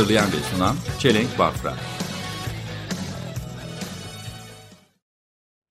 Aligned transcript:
Hazırlayan 0.00 0.32
ve 0.32 0.36
sunan 0.36 0.76
Çelenk 0.98 1.38
Bafra. 1.38 1.76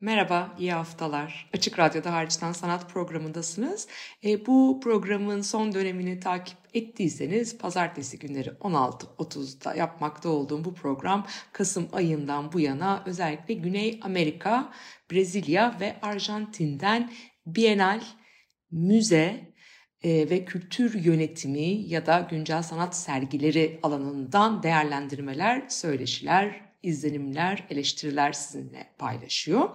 Merhaba, 0.01 0.55
iyi 0.59 0.73
haftalar. 0.73 1.49
Açık 1.53 1.79
Radyo'da 1.79 2.13
Hariçten 2.13 2.51
Sanat 2.51 2.93
programındasınız. 2.93 3.87
E, 4.23 4.45
bu 4.45 4.79
programın 4.83 5.41
son 5.41 5.73
dönemini 5.73 6.19
takip 6.19 6.57
ettiyseniz 6.73 7.57
pazartesi 7.57 8.19
günleri 8.19 8.49
16.30'da 8.49 9.75
yapmakta 9.75 10.29
olduğum 10.29 10.65
bu 10.65 10.73
program 10.73 11.27
Kasım 11.51 11.87
ayından 11.91 12.53
bu 12.53 12.59
yana 12.59 13.03
özellikle 13.05 13.53
Güney 13.53 13.99
Amerika, 14.03 14.73
Brezilya 15.11 15.77
ve 15.79 15.95
Arjantin'den 16.01 17.11
Bienal, 17.45 18.01
müze 18.71 19.53
ve 20.03 20.45
kültür 20.45 21.03
yönetimi 21.03 21.89
ya 21.89 22.05
da 22.05 22.27
güncel 22.29 22.63
sanat 22.63 22.95
sergileri 22.95 23.79
alanından 23.83 24.63
değerlendirmeler, 24.63 25.63
söyleşiler, 25.69 26.69
izlenimler, 26.83 27.65
eleştiriler 27.69 28.33
sizinle 28.33 28.89
paylaşıyor. 28.97 29.69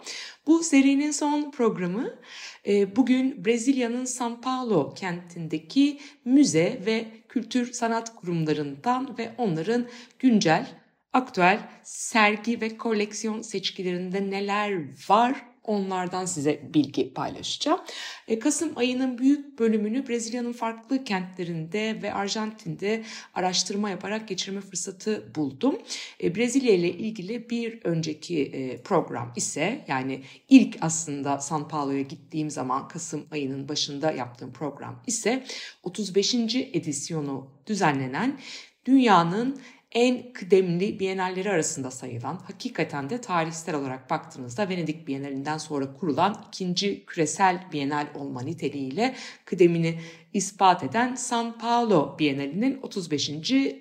Bu 0.47 0.63
serinin 0.63 1.11
son 1.11 1.51
programı 1.51 2.19
e, 2.67 2.97
bugün 2.97 3.45
Brezilya'nın 3.45 4.05
São 4.05 4.41
Paulo 4.41 4.95
kentindeki 4.95 6.01
müze 6.25 6.81
ve 6.87 7.07
kültür 7.29 7.73
sanat 7.73 8.17
kurumlarından 8.17 9.19
ve 9.19 9.33
onların 9.39 9.87
güncel, 10.19 10.67
aktüel 11.13 11.69
sergi 11.83 12.61
ve 12.61 12.77
koleksiyon 12.77 13.43
seçkilerinde 13.43 14.31
neler 14.31 14.73
var 15.09 15.54
onlardan 15.65 16.25
size 16.25 16.61
bilgi 16.75 17.15
paylaşacağım. 17.15 17.81
E, 18.29 18.39
Kasım 18.39 18.73
ayının 18.77 19.19
büyük 19.19 19.59
bölümünü 19.59 20.09
Brezilya'nın 20.09 20.53
farklı 20.53 21.05
kentlerinde 21.05 22.03
ve 22.03 22.15
Arjantin'de 22.15 23.05
araştırma 23.35 23.91
yaparak 23.91 24.29
geçirme 24.29 24.61
fırsatı 24.61 25.35
buldum. 25.35 25.79
E, 26.23 26.35
Brezilya 26.35 26.75
ile 26.75 26.93
ilgili 26.93 27.51
bir 27.51 27.81
önceki 27.85 28.43
e, 28.43 28.83
program 28.83 29.33
ise 29.37 29.85
yani 29.89 30.23
ilk 30.49 30.77
aslında 30.81 31.35
São 31.35 31.69
Paulo'ya 31.69 32.03
gittiğim 32.03 32.51
zaman 32.51 32.89
Kasım 32.89 33.27
ayının 33.31 33.69
başında 33.69 34.13
yaptığım 34.13 34.53
program 34.53 35.03
ise 35.07 35.45
35. 35.83 36.35
edisyonu 36.55 37.51
düzenlenen 37.67 38.41
dünyanın 38.87 39.61
en 39.95 40.33
kıdemli 40.33 41.01
bienalleri 41.01 41.51
arasında 41.51 41.91
sayılan, 41.91 42.41
hakikaten 42.47 43.11
de 43.11 43.21
tarihsel 43.21 43.75
olarak 43.75 44.11
baktığınızda 44.11 44.69
Venedik 44.69 45.09
Bienalinden 45.09 45.59
sonra 45.59 45.95
kurulan 45.95 46.45
ikinci 46.49 47.07
küresel 47.07 47.65
bienal 47.73 48.07
olma 48.15 48.43
niteliğiyle 48.43 49.15
kıdemini 49.45 50.01
ispat 50.33 50.85
eden 50.85 51.15
São 51.15 51.59
Paulo 51.59 52.17
Bienalinin 52.19 52.79
35. 52.83 53.31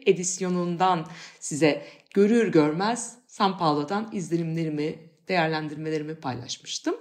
edisyonundan 0.05 1.07
size 1.39 1.85
görür 2.13 2.51
görmez 2.51 3.17
São 3.27 3.57
Paulo'dan 3.57 4.09
izlenimlerimi, 4.11 4.95
değerlendirmelerimi 5.27 6.15
paylaşmıştım. 6.15 6.95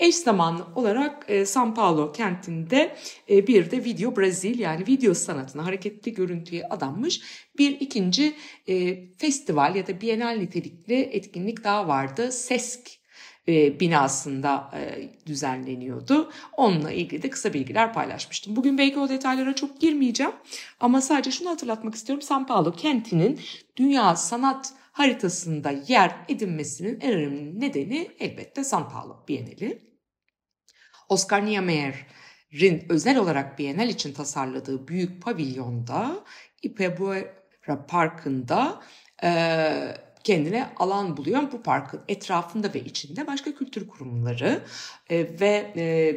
Eş 0.00 0.16
zamanlı 0.16 0.66
olarak 0.74 1.24
e, 1.28 1.42
São 1.42 1.74
Paulo 1.74 2.12
kentinde 2.12 2.96
e, 3.30 3.46
bir 3.46 3.70
de 3.70 3.84
Video 3.84 4.16
Brazil 4.16 4.58
yani 4.58 4.86
video 4.86 5.14
sanatına 5.14 5.66
hareketli 5.66 6.14
görüntüye 6.14 6.64
adanmış 6.64 7.20
bir 7.58 7.80
ikinci 7.80 8.34
e, 8.68 8.98
festival 9.18 9.76
ya 9.76 9.86
da 9.86 10.00
bienal 10.00 10.36
nitelikli 10.36 10.94
etkinlik 10.94 11.64
daha 11.64 11.88
vardı. 11.88 12.32
SESK 12.32 12.90
e, 13.48 13.80
binasında 13.80 14.70
e, 14.74 15.08
düzenleniyordu. 15.26 16.30
Onunla 16.56 16.92
ilgili 16.92 17.22
de 17.22 17.30
kısa 17.30 17.52
bilgiler 17.54 17.92
paylaşmıştım. 17.92 18.56
Bugün 18.56 18.78
belki 18.78 18.98
o 18.98 19.08
detaylara 19.08 19.54
çok 19.54 19.80
girmeyeceğim 19.80 20.32
ama 20.80 21.00
sadece 21.00 21.30
şunu 21.30 21.50
hatırlatmak 21.50 21.94
istiyorum. 21.94 22.24
São 22.28 22.46
Paulo 22.46 22.72
kentinin 22.72 23.40
dünya 23.76 24.16
sanat 24.16 24.72
haritasında 24.92 25.70
yer 25.88 26.16
edinmesinin 26.28 27.00
en 27.00 27.12
önemli 27.12 27.60
nedeni 27.60 28.10
elbette 28.18 28.60
São 28.60 28.90
Paulo 28.92 29.16
Bienali. 29.28 29.89
Oscar 31.10 31.46
Niemeyer'in 31.46 32.84
özel 32.88 33.18
olarak 33.18 33.58
Bienal 33.58 33.88
için 33.88 34.12
tasarladığı 34.12 34.88
büyük 34.88 35.22
pavilyonda 35.22 36.24
Ipebuera 36.62 37.86
Parkı'nda 37.88 38.80
e, 39.22 39.30
kendine 40.24 40.70
alan 40.76 41.16
buluyor. 41.16 41.52
Bu 41.52 41.62
parkın 41.62 42.00
etrafında 42.08 42.74
ve 42.74 42.80
içinde 42.80 43.26
başka 43.26 43.54
kültür 43.54 43.88
kurumları 43.88 44.62
e, 45.10 45.40
ve 45.40 45.72
e, 45.76 46.16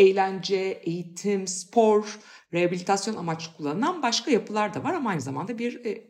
eğlence, 0.00 0.56
eğitim, 0.56 1.46
spor, 1.46 2.18
rehabilitasyon 2.52 3.16
amaçlı 3.16 3.56
kullanılan 3.56 4.02
başka 4.02 4.30
yapılar 4.30 4.74
da 4.74 4.84
var 4.84 4.94
ama 4.94 5.10
aynı 5.10 5.20
zamanda 5.20 5.58
bir 5.58 5.84
e, 5.84 6.04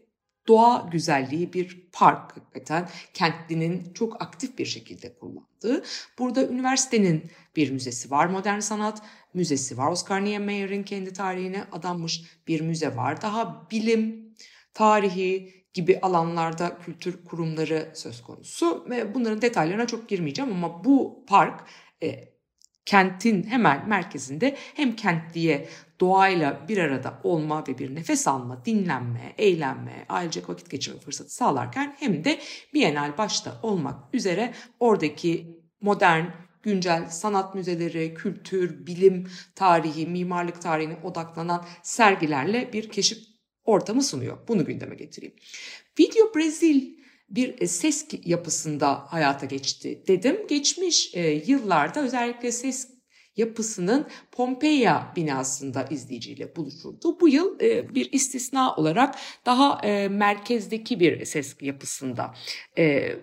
doğa 0.49 0.89
güzelliği 0.93 1.53
bir 1.53 1.89
park 1.93 2.37
hakikaten 2.37 2.89
kentlinin 3.15 3.93
çok 3.93 4.23
aktif 4.23 4.59
bir 4.59 4.67
şekilde 4.67 5.15
kullandığı. 5.19 5.85
Burada 6.19 6.47
üniversitenin 6.47 7.31
bir 7.57 7.71
müzesi 7.71 8.11
var, 8.11 8.27
modern 8.27 8.59
sanat 8.59 9.03
müzesi 9.35 9.79
var. 9.79 9.91
Oscar 9.91 10.25
Niemeyer'in 10.25 10.83
kendi 10.83 11.13
tarihine 11.13 11.65
adanmış 11.73 12.23
bir 12.49 12.61
müze 12.61 12.97
var. 12.97 13.23
Daha 13.23 13.71
bilim, 13.71 14.35
tarihi 14.75 15.59
gibi 15.75 15.99
alanlarda 16.01 16.79
kültür 16.79 17.25
kurumları 17.25 17.93
söz 17.95 18.23
konusu. 18.23 18.87
Ve 18.91 19.15
bunların 19.15 19.43
detaylarına 19.43 19.87
çok 19.87 20.09
girmeyeceğim 20.09 20.53
ama 20.53 20.85
bu 20.85 21.25
park 21.29 21.61
e, 22.03 22.39
kentin 22.87 23.43
hemen 23.43 23.89
merkezinde 23.89 24.57
hem 24.75 24.97
kentliye 24.97 25.69
doğayla 26.01 26.69
bir 26.69 26.79
arada 26.79 27.21
olma 27.25 27.65
ve 27.69 27.79
bir 27.79 27.95
nefes 27.95 28.29
alma, 28.29 28.65
dinlenme, 28.65 29.35
eğlenme, 29.39 30.07
ailecek 30.09 30.49
vakit 30.49 30.71
geçirme 30.71 31.01
fırsatı 31.01 31.35
sağlarken 31.35 31.97
hem 31.99 32.25
de 32.25 32.39
Bienal 32.75 33.19
başta 33.19 33.61
olmak 33.63 34.15
üzere 34.15 34.55
oradaki 34.81 35.59
modern, 35.81 36.25
güncel 36.63 37.09
sanat 37.09 37.55
müzeleri, 37.55 38.15
kültür, 38.15 38.87
bilim 38.87 39.31
tarihi, 39.55 40.07
mimarlık 40.07 40.63
tarihine 40.63 40.97
odaklanan 41.05 41.65
sergilerle 41.83 42.73
bir 42.73 42.89
keşif 42.89 43.19
ortamı 43.65 44.03
sunuyor. 44.03 44.39
Bunu 44.49 44.65
gündeme 44.65 44.95
getireyim. 44.95 45.35
Video 45.99 46.35
Brazil 46.35 46.99
bir 47.31 47.67
ses 47.67 48.09
yapısında 48.25 49.05
hayata 49.09 49.47
geçti 49.47 50.05
dedim. 50.09 50.47
Geçmiş 50.49 51.15
e, 51.15 51.31
yıllarda 51.31 52.01
özellikle 52.01 52.53
ses 52.53 52.98
yapısının 53.39 54.07
Pompeya 54.33 55.13
binasında 55.17 55.83
izleyiciyle 55.91 56.57
buluşuldu. 56.57 57.21
Bu 57.21 57.29
yıl 57.29 57.61
e, 57.61 57.95
bir 57.95 58.13
istisna 58.13 58.77
olarak 58.77 59.15
daha 59.47 59.81
e, 59.85 60.09
merkezdeki 60.09 61.01
bir 61.01 61.25
ses 61.25 61.57
yapısında 61.61 62.35
e, 62.79 63.17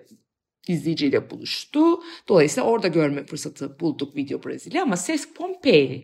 izleyiciyle 0.67 1.29
buluştu. 1.29 1.99
Dolayısıyla 2.27 2.69
orada 2.69 2.87
görme 2.87 3.25
fırsatı 3.25 3.79
bulduk 3.79 4.15
Video 4.15 4.43
Brezilya 4.43 4.83
ama 4.83 4.97
Ses 4.97 5.33
Pompeya 5.33 5.99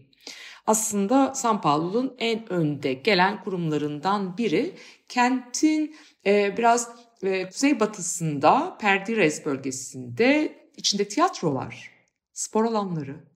aslında 0.67 1.33
São 1.35 1.61
Paulo'nun 1.61 2.15
en 2.19 2.51
önde 2.51 2.93
gelen 2.93 3.43
kurumlarından 3.43 4.37
biri. 4.37 4.75
Kentin 5.09 5.95
e, 6.25 6.57
biraz 6.57 6.89
e, 7.23 7.49
kuzeybatısında 7.49 8.77
Perdires 8.81 9.45
bölgesinde 9.45 10.57
içinde 10.77 11.07
tiyatrolar, 11.07 11.91
spor 12.33 12.65
alanları, 12.65 13.30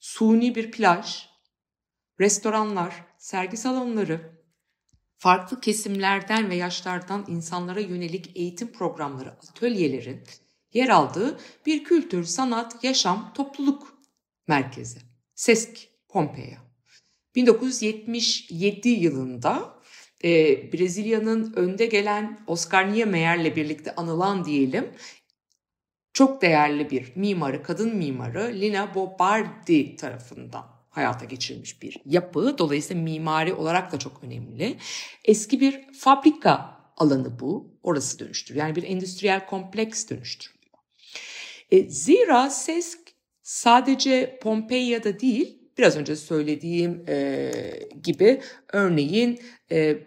suni 0.00 0.54
bir 0.54 0.70
plaj, 0.70 1.26
restoranlar, 2.20 3.04
sergi 3.18 3.56
salonları, 3.56 4.40
farklı 5.16 5.60
kesimlerden 5.60 6.50
ve 6.50 6.54
yaşlardan 6.54 7.24
insanlara 7.28 7.80
yönelik 7.80 8.36
eğitim 8.36 8.72
programları, 8.72 9.30
atölyelerin 9.30 10.24
yer 10.72 10.88
aldığı 10.88 11.40
bir 11.66 11.84
kültür, 11.84 12.24
sanat, 12.24 12.84
yaşam, 12.84 13.32
topluluk 13.34 13.98
merkezi. 14.46 14.98
SESK 15.34 15.88
Pompeya. 16.08 16.58
1977 17.34 18.88
yılında 18.88 19.80
e, 20.24 20.28
Brezilya'nın 20.72 21.52
önde 21.56 21.86
gelen 21.86 22.40
Oscar 22.46 22.92
Niemeyer'le 22.92 23.56
birlikte 23.56 23.94
anılan 23.94 24.44
diyelim 24.44 24.90
çok 26.12 26.42
değerli 26.42 26.90
bir 26.90 27.12
mimarı, 27.16 27.62
kadın 27.62 27.96
mimarı 27.96 28.52
Lina 28.54 28.94
Bobardi 28.94 29.96
tarafından 29.96 30.66
hayata 30.90 31.24
geçirilmiş 31.24 31.82
bir 31.82 31.96
yapı. 32.04 32.58
Dolayısıyla 32.58 33.02
mimari 33.02 33.54
olarak 33.54 33.92
da 33.92 33.98
çok 33.98 34.24
önemli. 34.24 34.76
Eski 35.24 35.60
bir 35.60 35.92
fabrika 35.92 36.80
alanı 36.96 37.40
bu. 37.40 37.78
Orası 37.82 38.18
dönüştürüyor. 38.18 38.66
Yani 38.66 38.76
bir 38.76 38.82
endüstriyel 38.82 39.46
kompleks 39.46 40.10
dönüştürülüyor. 40.10 40.78
E, 41.70 41.90
zira 41.90 42.50
SESK 42.50 42.98
sadece 43.42 44.38
Pompeia'da 44.42 45.20
değil, 45.20 45.58
biraz 45.78 45.96
önce 45.96 46.16
söylediğim 46.16 47.04
e, 47.08 47.52
gibi 48.02 48.40
örneğin 48.72 49.40
e, 49.70 49.98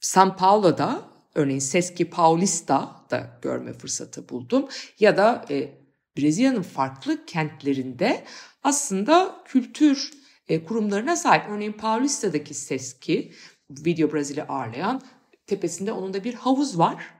San 0.00 0.36
Paulo'da, 0.36 1.13
örneğin 1.34 1.58
Seski 1.58 2.10
Paulista'da 2.10 3.38
görme 3.42 3.72
fırsatı 3.72 4.28
buldum. 4.28 4.68
Ya 5.00 5.16
da 5.16 5.44
e, 5.50 5.84
Brezilya'nın 6.18 6.62
farklı 6.62 7.26
kentlerinde 7.26 8.24
aslında 8.62 9.42
kültür 9.44 10.10
e, 10.48 10.64
kurumlarına 10.64 11.16
sahip. 11.16 11.50
Örneğin 11.50 11.72
Paulista'daki 11.72 12.54
Seski, 12.54 13.32
Video 13.70 14.12
Brezilya 14.12 14.46
ağırlayan, 14.48 15.02
tepesinde 15.46 15.92
onun 15.92 16.14
da 16.14 16.24
bir 16.24 16.34
havuz 16.34 16.78
var. 16.78 17.14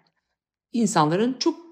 İnsanların 0.73 1.37
çok 1.39 1.64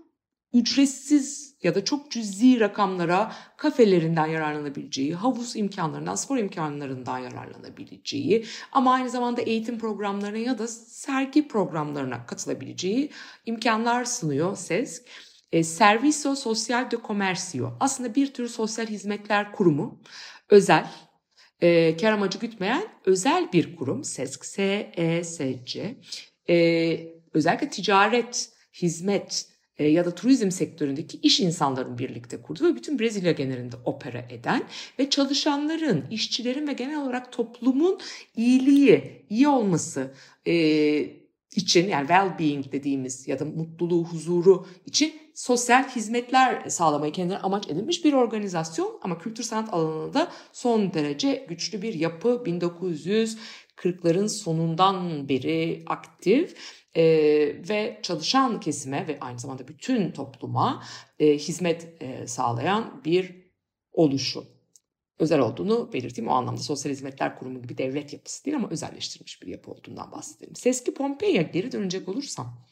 ücretsiz 0.53 1.53
ya 1.63 1.75
da 1.75 1.85
çok 1.85 2.11
cüzi 2.11 2.61
rakamlara 2.61 3.33
kafelerinden 3.57 4.27
yararlanabileceği, 4.27 5.15
havuz 5.15 5.57
imkanlarından, 5.57 6.15
spor 6.15 6.39
imkanlarından 6.39 7.19
yararlanabileceği 7.19 8.47
ama 8.73 8.93
aynı 8.93 9.11
zamanda 9.11 9.43
eğitim 9.43 9.79
programlarına 9.79 10.39
ya 10.39 10.59
da 10.59 10.69
sergi 10.69 11.49
programlarına 11.49 12.27
katılabileceği 12.27 13.11
imkanlar 13.47 14.05
sunuyor 14.05 14.57
SESK. 14.57 15.03
E, 15.53 15.65
Servicio 15.65 16.35
Social 16.35 16.91
de 16.91 16.97
Comercio 17.07 17.73
aslında 17.81 18.15
bir 18.15 18.35
tür 18.35 18.49
sosyal 18.49 18.87
hizmetler 18.87 19.53
kurumu, 19.53 20.01
özel, 20.49 20.91
e, 21.61 21.97
kar 21.97 22.13
amacı 22.13 22.39
gütmeyen 22.39 22.83
özel 23.05 23.53
bir 23.53 23.77
kurum 23.77 24.05
SESK, 24.05 24.45
S-E-S-C. 24.45 25.97
E, 26.49 26.99
özellikle 27.35 27.69
ticaret, 27.71 28.53
hizmet, 28.75 29.52
e, 29.79 29.89
ya 29.89 30.05
da 30.05 30.15
turizm 30.15 30.51
sektöründeki 30.51 31.19
iş 31.23 31.41
insanların 31.41 31.99
birlikte 31.99 32.43
kurduğu 32.43 32.65
ve 32.65 32.77
bütün 32.77 32.99
Brezilya 32.99 33.33
genelinde 33.33 33.77
opera 33.85 34.27
eden 34.31 34.65
ve 34.99 35.11
çalışanların, 35.11 36.05
işçilerin 36.11 36.69
ve 36.69 36.73
genel 36.73 37.03
olarak 37.03 37.33
toplumun 37.33 37.99
iyiliği, 38.37 39.27
iyi 39.31 39.49
olması 39.49 40.15
e, 40.47 41.23
için 41.57 41.89
yani 41.89 42.07
well-being 42.07 42.73
dediğimiz 42.73 43.29
ya 43.29 43.39
da 43.39 43.45
mutluluğu, 43.45 44.05
huzuru 44.05 44.67
için 44.87 45.13
sosyal 45.35 45.89
hizmetler 45.89 46.69
sağlamayı 46.69 47.13
kendine 47.13 47.39
amaç 47.39 47.69
edinmiş 47.69 48.05
bir 48.05 48.13
organizasyon. 48.13 48.99
Ama 49.03 49.19
kültür 49.19 49.43
sanat 49.43 49.75
alanında 49.75 50.29
son 50.53 50.95
derece 50.95 51.47
güçlü 51.49 51.83
bir 51.83 51.95
yapı. 51.95 52.29
1940'ların 52.47 54.29
sonundan 54.29 55.29
beri 55.29 55.83
aktif 55.87 56.55
e, 56.97 57.05
ve 57.69 58.01
çalışan 58.03 58.61
kesime 58.61 59.07
ve 59.09 59.21
aynı 59.21 59.39
zamanda 59.39 59.69
bütün 59.69 60.11
topluma 60.11 60.83
e, 61.19 61.39
hizmet 61.39 62.03
e, 62.03 62.27
sağlayan 62.27 63.05
bir 63.05 63.43
oluşum. 63.93 64.45
Özel 65.19 65.41
olduğunu 65.41 65.93
belirteyim. 65.93 66.31
O 66.31 66.35
anlamda 66.35 66.61
Sosyal 66.61 66.93
Hizmetler 66.93 67.39
Kurumu 67.39 67.63
gibi 67.63 67.79
devlet 67.79 68.13
yapısı 68.13 68.45
değil 68.45 68.57
ama 68.57 68.71
özelleştirilmiş 68.71 69.43
bir 69.43 69.47
yapı 69.47 69.71
olduğundan 69.71 70.13
bahsedelim. 70.13 70.57
Seski 70.57 70.95
Pompeya 70.95 71.43
geri 71.43 71.73
dönecek 71.73 72.09
olursam. 72.09 72.67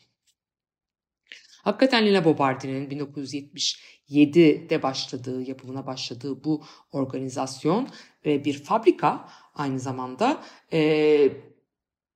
Hakikaten 1.62 2.06
Lina 2.06 2.24
Bobardi'nin 2.24 2.90
1977'de 2.90 4.82
başladığı, 4.82 5.42
yapımına 5.42 5.86
başladığı 5.86 6.44
bu 6.44 6.64
organizasyon 6.92 7.88
ve 8.26 8.44
bir 8.44 8.62
fabrika 8.62 9.28
aynı 9.54 9.80
zamanda 9.80 10.42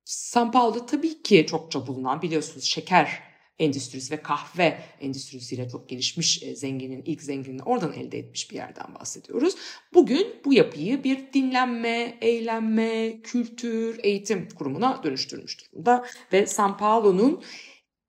São 0.05 0.51
Paulo 0.51 0.85
tabii 0.85 1.23
ki 1.23 1.45
çokça 1.49 1.87
bulunan 1.87 2.21
biliyorsunuz 2.21 2.63
şeker 2.63 3.23
endüstrisi 3.59 4.11
ve 4.11 4.21
kahve 4.21 4.79
endüstrisiyle 5.01 5.69
çok 5.69 5.89
gelişmiş 5.89 6.43
e, 6.43 6.55
zenginin 6.55 7.03
ilk 7.05 7.21
zenginini 7.21 7.63
oradan 7.63 7.93
elde 7.93 8.17
etmiş 8.17 8.51
bir 8.51 8.55
yerden 8.55 8.95
bahsediyoruz. 8.99 9.55
Bugün 9.93 10.27
bu 10.45 10.53
yapıyı 10.53 11.03
bir 11.03 11.33
dinlenme, 11.33 12.17
eğlenme, 12.21 13.21
kültür, 13.21 13.99
eğitim 14.03 14.49
kurumuna 14.49 15.03
dönüştürmüş 15.03 15.57
durumda 15.61 16.05
ve 16.33 16.43
São 16.43 16.77
Paulo'nun 16.77 17.43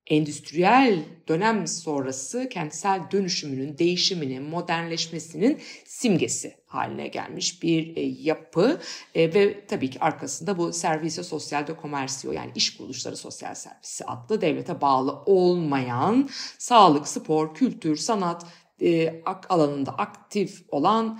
endüstriyel 0.09 1.03
dönem 1.27 1.67
sonrası 1.67 2.49
kentsel 2.49 3.01
dönüşümünün, 3.11 3.77
değişiminin, 3.77 4.43
modernleşmesinin 4.43 5.59
simgesi 5.85 6.55
haline 6.65 7.07
gelmiş 7.07 7.63
bir 7.63 7.97
e, 7.97 8.01
yapı 8.01 8.79
e, 9.15 9.33
ve 9.33 9.67
tabii 9.67 9.89
ki 9.89 9.99
arkasında 9.99 10.57
bu 10.57 10.73
Servicio 10.73 11.23
Social 11.23 11.67
de 11.67 11.75
Comercio 11.81 12.31
yani 12.31 12.51
iş 12.55 12.77
kuruluşları 12.77 13.17
sosyal 13.17 13.55
servisi 13.55 14.05
adlı 14.05 14.41
devlete 14.41 14.81
bağlı 14.81 15.11
olmayan 15.25 16.29
sağlık, 16.57 17.07
spor, 17.07 17.55
kültür, 17.55 17.95
sanat 17.95 18.45
e, 18.81 19.21
alanında 19.49 19.91
aktif 19.91 20.63
olan 20.69 21.19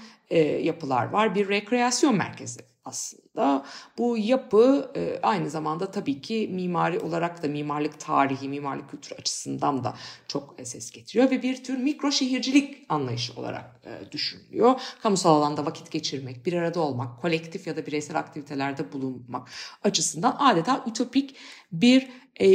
yapılar 0.61 1.05
var. 1.05 1.35
Bir 1.35 1.49
rekreasyon 1.49 2.15
merkezi 2.15 2.59
aslında. 2.87 3.65
Bu 3.97 4.17
yapı 4.17 4.91
e, 4.95 5.19
aynı 5.23 5.49
zamanda 5.49 5.91
tabii 5.91 6.21
ki 6.21 6.49
mimari 6.53 6.99
olarak 6.99 7.43
da 7.43 7.47
mimarlık 7.47 7.99
tarihi, 7.99 8.49
mimarlık 8.49 8.89
kültürü 8.91 9.15
açısından 9.19 9.83
da 9.83 9.95
çok 10.27 10.55
ses 10.63 10.91
getiriyor 10.91 11.31
ve 11.31 11.43
bir 11.43 11.63
tür 11.63 11.77
mikro 11.77 12.11
şehircilik 12.11 12.85
anlayışı 12.89 13.33
olarak 13.33 13.81
e, 13.85 14.11
düşünülüyor. 14.11 14.81
Kamusal 15.03 15.35
alanda 15.35 15.65
vakit 15.65 15.91
geçirmek, 15.91 16.45
bir 16.45 16.53
arada 16.53 16.79
olmak, 16.79 17.21
kolektif 17.21 17.67
ya 17.67 17.77
da 17.77 17.85
bireysel 17.85 18.19
aktivitelerde 18.19 18.93
bulunmak 18.93 19.49
açısından 19.83 20.35
adeta 20.39 20.83
ütopik 20.87 21.35
bir 21.71 22.07
e, 22.35 22.49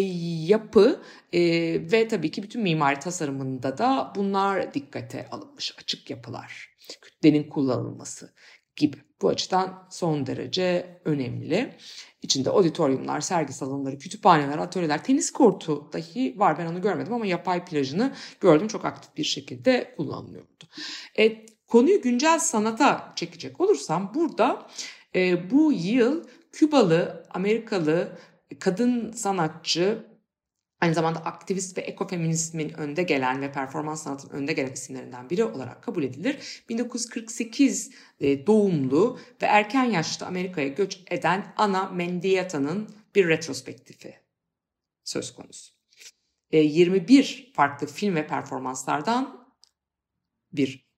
yapı 0.47 1.03
e, 1.33 1.41
ve 1.93 2.09
tabii 2.09 2.31
ki 2.31 2.43
bütün 2.43 2.63
mimari 2.63 3.01
tasarımında 3.01 3.79
da 3.79 4.13
bunlar 4.17 4.75
dikkate 4.75 5.29
alınmış 5.31 5.75
açık 5.79 6.11
yapılar, 6.11 6.77
kütlenin 7.03 7.51
kullanılması 7.51 8.35
gibi. 8.77 8.97
Bu 9.23 9.29
açıdan 9.29 9.87
son 9.91 10.27
derece 10.27 11.01
önemli. 11.05 11.77
İçinde 12.23 12.51
auditoriumlar, 12.51 13.21
sergi 13.21 13.53
salonları, 13.53 13.99
kütüphaneler, 13.99 14.59
atölyeler, 14.59 15.05
tenis 15.05 15.31
kortu 15.31 15.91
dahi 15.93 16.35
var. 16.39 16.59
Ben 16.59 16.67
onu 16.67 16.83
görmedim 16.83 17.13
ama 17.13 17.27
yapay 17.27 17.65
plajını 17.65 18.13
gördüm. 18.41 18.69
Çok 18.69 18.85
aktif 18.85 19.17
bir 19.17 19.25
şekilde 19.25 19.95
kullanılıyordu. 19.97 20.65
E, 21.19 21.47
konuyu 21.67 22.03
güncel 22.03 22.39
sanata 22.39 23.13
çekecek 23.17 23.61
olursam 23.61 24.13
burada 24.15 24.67
e, 25.15 25.51
bu 25.51 25.73
yıl 25.73 26.25
Kübalı, 26.53 27.27
Amerikalı 27.31 28.19
kadın 28.61 29.13
sanatçı 29.13 30.12
aynı 30.83 30.95
zamanda 30.95 31.19
aktivist 31.19 31.79
ve 31.79 31.83
ekofeminizmin 31.83 32.69
önde 32.69 33.03
gelen 33.03 33.43
ve 33.43 33.53
performans 33.53 34.03
sanatının 34.03 34.33
önde 34.33 34.53
gelen 34.53 34.73
isimlerinden 34.73 35.31
biri 35.31 35.45
olarak 35.45 35.83
kabul 35.83 36.03
edilir. 36.03 36.65
1948 36.69 37.91
e, 38.21 38.47
doğumlu 38.47 39.19
ve 39.43 39.47
erken 39.47 39.85
yaşta 39.85 40.27
Amerika'ya 40.27 40.69
göç 40.69 41.01
eden 41.11 41.55
Ana 41.57 41.89
Mendieta'nın 41.89 42.89
bir 43.15 43.29
retrospektifi 43.29 44.15
söz 45.05 45.35
konusu. 45.35 45.73
21 46.53 47.49
e, 47.49 47.53
farklı 47.53 47.87
film 47.87 48.15
ve 48.15 48.27
performanslardan 48.27 49.47
bir 50.53 50.92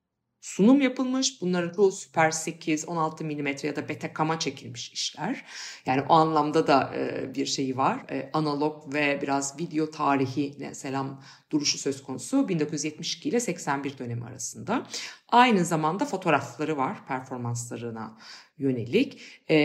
sunum 0.44 0.80
yapılmış. 0.80 1.40
Bunların 1.40 1.74
çoğu 1.74 1.92
Super 1.92 2.30
8, 2.30 2.88
16 2.88 3.24
mm 3.24 3.46
ya 3.62 3.76
da 3.76 3.88
Betacam'a 3.88 4.38
çekilmiş 4.38 4.92
işler. 4.92 5.44
Yani 5.86 6.02
o 6.08 6.14
anlamda 6.14 6.66
da 6.66 6.94
e, 6.94 7.34
bir 7.34 7.46
şeyi 7.46 7.76
var. 7.76 8.04
E, 8.10 8.30
analog 8.32 8.94
ve 8.94 9.18
biraz 9.22 9.60
video 9.60 9.90
tarihine 9.90 10.74
selam 10.74 11.22
duruşu 11.50 11.78
söz 11.78 12.02
konusu 12.02 12.48
1972 12.48 13.28
ile 13.28 13.40
81 13.40 13.98
dönemi 13.98 14.24
arasında. 14.24 14.86
Aynı 15.28 15.64
zamanda 15.64 16.04
fotoğrafları 16.04 16.76
var 16.76 17.06
performanslarına 17.06 18.18
yönelik. 18.58 19.20
E, 19.50 19.56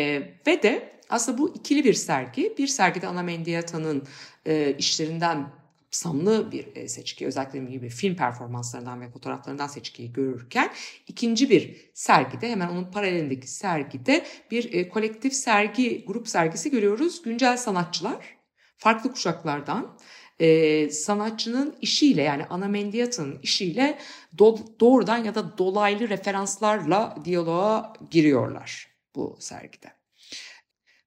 ve 0.47 0.63
de 0.63 0.99
aslında 1.09 1.37
bu 1.37 1.55
ikili 1.55 1.83
bir 1.83 1.93
sergi. 1.93 2.55
Bir 2.57 2.67
sergide 2.67 3.07
Ana 3.07 3.23
Mendieta'nın 3.23 4.03
e, 4.45 4.75
işlerinden 4.77 5.58
kapsamlı 5.89 6.51
bir 6.51 6.75
e, 6.75 6.87
seçki 6.87 7.27
özellikle 7.27 7.59
gibi 7.59 7.89
film 7.89 8.15
performanslarından 8.15 9.01
ve 9.01 9.09
fotoğraflarından 9.09 9.67
seçkiyi 9.67 10.13
görürken 10.13 10.71
ikinci 11.07 11.49
bir 11.49 11.91
sergide 11.93 12.49
hemen 12.49 12.67
onun 12.67 12.91
paralelindeki 12.91 13.47
sergide 13.47 14.25
bir 14.51 14.73
e, 14.73 14.89
kolektif 14.89 15.33
sergi 15.33 16.05
grup 16.05 16.27
sergisi 16.27 16.71
görüyoruz. 16.71 17.21
Güncel 17.21 17.57
sanatçılar 17.57 18.37
farklı 18.77 19.11
kuşaklardan 19.11 19.97
e, 20.39 20.89
sanatçının 20.89 21.75
işiyle 21.81 22.21
yani 22.21 22.45
Ana 22.45 22.67
Mendiata'nın 22.67 23.39
işiyle 23.43 23.99
do- 24.37 24.79
doğrudan 24.79 25.17
ya 25.17 25.35
da 25.35 25.57
dolaylı 25.57 26.09
referanslarla 26.09 27.15
diyaloğa 27.25 27.93
giriyorlar 28.11 28.87
bu 29.15 29.37
sergide. 29.39 29.87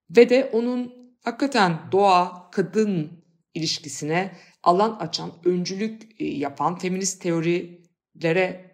Ve 0.09 0.29
de 0.29 0.49
onun 0.53 0.93
hakikaten 1.23 1.79
doğa, 1.91 2.51
kadın 2.51 3.23
ilişkisine 3.53 4.31
alan 4.63 4.97
açan, 4.99 5.31
öncülük 5.45 6.21
e, 6.21 6.25
yapan, 6.25 6.77
feminist 6.77 7.21
teorilere 7.21 8.73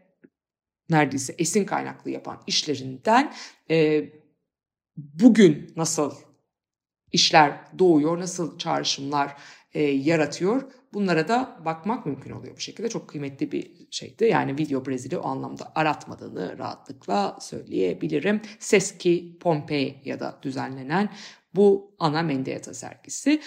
neredeyse 0.90 1.36
esin 1.38 1.66
kaynaklı 1.66 2.12
yapan 2.12 2.42
işlerinden 2.48 3.34
e, 3.70 4.10
bugün 4.98 5.74
nasıl 5.76 6.12
işler 7.12 7.80
doğuyor, 7.80 8.20
nasıl 8.20 8.58
çağrışımlar 8.58 9.36
e, 9.74 9.82
yaratıyor. 9.84 10.72
Bunlara 10.94 11.28
da 11.28 11.60
bakmak 11.66 12.06
mümkün 12.06 12.32
oluyor 12.32 12.56
bu 12.56 12.60
şekilde. 12.60 12.90
Çok 12.90 13.10
kıymetli 13.10 13.52
bir 13.52 13.72
şeydi. 13.92 14.26
Yani 14.26 14.58
Video 14.58 14.86
Brezil'i 14.86 15.18
o 15.18 15.28
anlamda 15.28 15.72
aratmadığını 15.76 16.58
rahatlıkla 16.58 17.38
söyleyebilirim. 17.42 18.42
Seski 18.60 19.38
Pompeia'da 19.40 20.40
düzenlenen 20.42 21.10
bu 21.56 21.96
ana 22.00 22.22
Mendieta 22.22 22.74
sergisi. 22.74 23.42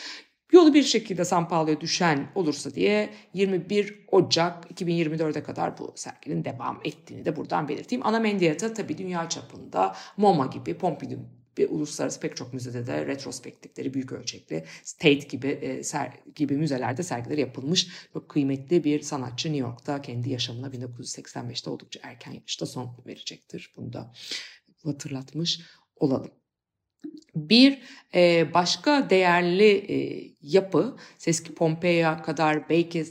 Yolu 0.53 0.75
bir 0.75 0.83
şekilde 0.83 1.25
San 1.25 1.49
Paulo'ya 1.49 1.81
düşen 1.81 2.29
olursa 2.35 2.75
diye 2.75 3.11
21 3.35 4.05
Ocak 4.11 4.71
2024'e 4.71 5.43
kadar 5.43 5.79
bu 5.79 5.93
serginin 5.97 6.45
devam 6.45 6.81
ettiğini 6.85 7.25
de 7.25 7.37
buradan 7.37 7.69
belirteyim. 7.69 8.07
Ana 8.07 8.21
Mendieta 8.21 8.73
tabii 8.73 8.99
dünya 8.99 9.29
çapında 9.29 9.97
MoMA 10.17 10.47
gibi, 10.47 10.75
Pompidou 10.75 11.19
ve 11.59 11.67
uluslararası 11.67 12.21
pek 12.21 12.37
çok 12.37 12.53
müzede 12.55 12.87
de 12.87 13.07
retrospektifleri 13.07 13.95
büyük 13.95 14.13
ölçekli 14.13 14.65
Tate 14.99 15.15
gibi 15.15 15.49
e, 15.49 15.83
ser, 15.83 16.13
gibi 16.35 16.57
müzelerde 16.57 17.03
sergileri 17.03 17.41
yapılmış. 17.41 17.89
Çok 18.13 18.29
kıymetli 18.29 18.85
bir 18.85 19.01
sanatçı 19.01 19.49
New 19.49 19.69
York'ta 19.69 20.03
kendi 20.03 20.31
yaşamına 20.31 20.67
1985'te 20.67 21.71
oldukça 21.71 22.01
erken 22.03 22.33
yaşta 22.33 22.67
son 22.67 22.97
verecektir. 23.07 23.73
Bunu 23.77 23.93
da 23.93 24.13
hatırlatmış 24.85 25.61
olalım. 25.97 26.42
Bir 27.35 27.79
e, 28.15 28.55
başka 28.55 29.11
değerli 29.11 29.93
e, 29.93 30.29
yapı 30.43 30.97
Seski 31.19 31.55
Pompeya 31.55 32.23
kadar 32.23 32.69
belki 32.69 33.05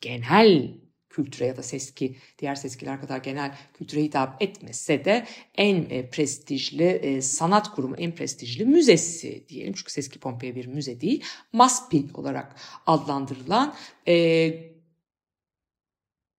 genel 0.00 0.86
kültüre 1.16 1.46
ya 1.46 1.56
da 1.56 1.62
seski 1.62 2.16
diğer 2.38 2.54
seskiler 2.54 3.00
kadar 3.00 3.18
genel 3.18 3.58
kültüre 3.74 4.02
hitap 4.02 4.42
etmese 4.42 5.04
de 5.04 5.26
en 5.54 5.86
e, 5.90 6.10
prestijli 6.10 6.84
e, 6.84 7.22
sanat 7.22 7.74
kurumu, 7.74 7.96
en 7.96 8.14
prestijli 8.14 8.64
müzesi 8.64 9.48
diyelim. 9.48 9.72
Çünkü 9.72 9.92
Seski 9.92 10.18
Pompeya 10.18 10.54
bir 10.54 10.66
müze 10.66 11.00
değil. 11.00 11.24
MASPI 11.52 12.06
olarak 12.14 12.56
adlandırılan 12.86 13.74
e, 14.08 14.54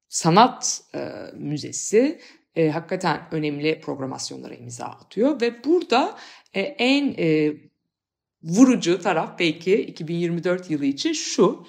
sanat 0.09 0.81
e, 0.95 1.09
müzesi 1.33 2.21
e, 2.55 2.69
hakikaten 2.69 3.27
önemli 3.31 3.81
programasyonlara 3.81 4.53
imza 4.53 4.85
atıyor 4.85 5.41
ve 5.41 5.63
burada 5.63 6.17
en 6.61 7.15
e, 7.17 7.53
vurucu 8.43 9.01
taraf 9.01 9.39
belki 9.39 9.81
2024 9.81 10.71
yılı 10.71 10.85
için 10.85 11.13
şu. 11.13 11.65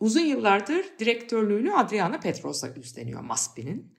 Uzun 0.00 0.20
yıllardır 0.20 0.86
direktörlüğünü 0.98 1.72
Adriana 1.72 2.20
Pedrosa 2.20 2.68
üstleniyor 2.68 3.20
MASPI'nin. 3.20 3.96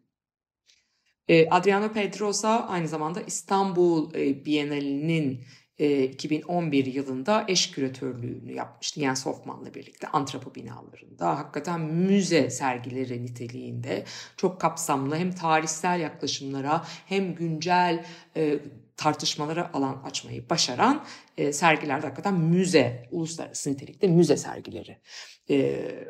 E, 1.27 1.49
Adriano 1.49 1.91
Pedrosa 1.93 2.67
aynı 2.67 2.87
zamanda 2.87 3.21
İstanbul 3.21 4.15
e, 4.15 4.45
Bienalinin 4.45 5.43
e, 5.79 6.03
2011 6.03 6.85
yılında 6.85 7.45
eş 7.47 7.71
küratörlüğünü 7.71 8.53
yapmıştı 8.53 8.99
Jens 8.99 9.25
Hoffman'la 9.25 9.73
birlikte 9.73 10.07
Antropo 10.07 10.55
binalarında. 10.55 11.39
Hakikaten 11.39 11.81
müze 11.81 12.49
sergileri 12.49 13.23
niteliğinde 13.23 14.05
çok 14.37 14.61
kapsamlı 14.61 15.15
hem 15.15 15.31
tarihsel 15.31 15.99
yaklaşımlara 15.99 16.85
hem 17.05 17.35
güncel 17.35 18.05
e, 18.35 18.59
tartışmalara 18.97 19.71
alan 19.73 20.01
açmayı 20.03 20.49
başaran 20.49 21.05
e, 21.37 21.53
sergilerde 21.53 22.05
hakikaten 22.05 22.33
müze, 22.33 23.09
uluslararası 23.11 23.71
nitelikte 23.71 24.07
müze 24.07 24.37
sergileri 24.37 24.97
e, 25.49 25.55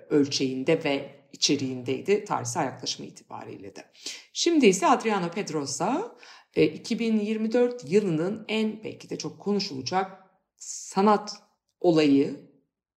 ölçeğinde 0.09 0.83
ve 0.83 1.17
içeriğindeydi 1.33 2.25
tarihsel 2.25 2.65
yaklaşımı 2.65 3.07
itibariyle 3.07 3.75
de. 3.75 3.85
Şimdi 4.33 4.65
ise 4.65 4.87
Adriano 4.87 5.31
Pedrosa 5.31 6.15
e, 6.55 6.65
2024 6.65 7.91
yılının 7.91 8.45
en 8.47 8.83
belki 8.83 9.09
de 9.09 9.17
çok 9.17 9.39
konuşulacak 9.39 10.23
sanat 10.57 11.33
olayı 11.79 12.39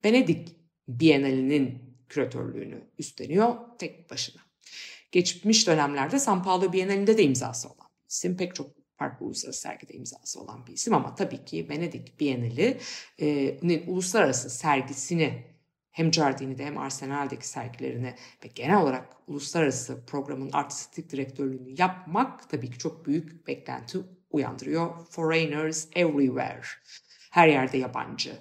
Venedik 0.04 0.56
Bienalinin 0.88 1.97
küratörlüğünü 2.09 2.90
üstleniyor 2.99 3.56
tek 3.78 4.11
başına. 4.11 4.42
Geçmiş 5.12 5.66
dönemlerde 5.66 6.18
San 6.18 6.42
Paulo 6.42 6.73
Bienalinde 6.73 7.18
de 7.18 7.23
imzası 7.23 7.68
olan 7.68 7.88
isim. 8.09 8.37
Pek 8.37 8.54
çok 8.54 8.79
farklı 9.00 9.26
uluslararası 9.26 9.61
sergide 9.61 9.92
imzası 9.92 10.40
olan 10.40 10.66
bir 10.66 10.73
isim 10.73 10.95
ama 10.95 11.14
tabii 11.14 11.45
ki 11.45 11.69
Venedik 11.69 12.21
Bienali'nin 12.21 13.87
uluslararası 13.87 14.50
sergisini 14.50 15.45
hem 15.90 16.11
Giardini'de 16.11 16.64
hem 16.64 16.78
Arsenal'deki 16.78 17.49
sergilerini 17.49 18.14
ve 18.45 18.49
genel 18.54 18.83
olarak 18.83 19.16
uluslararası 19.26 20.07
programın 20.07 20.50
artistik 20.52 21.12
direktörlüğünü 21.12 21.75
yapmak 21.78 22.50
tabii 22.50 22.71
ki 22.71 22.78
çok 22.78 23.07
büyük 23.07 23.47
beklenti 23.47 23.99
uyandırıyor. 24.30 25.07
Foreigners 25.07 25.88
everywhere. 25.95 26.62
Her 27.30 27.49
yerde 27.49 27.78
yabancı 27.78 28.33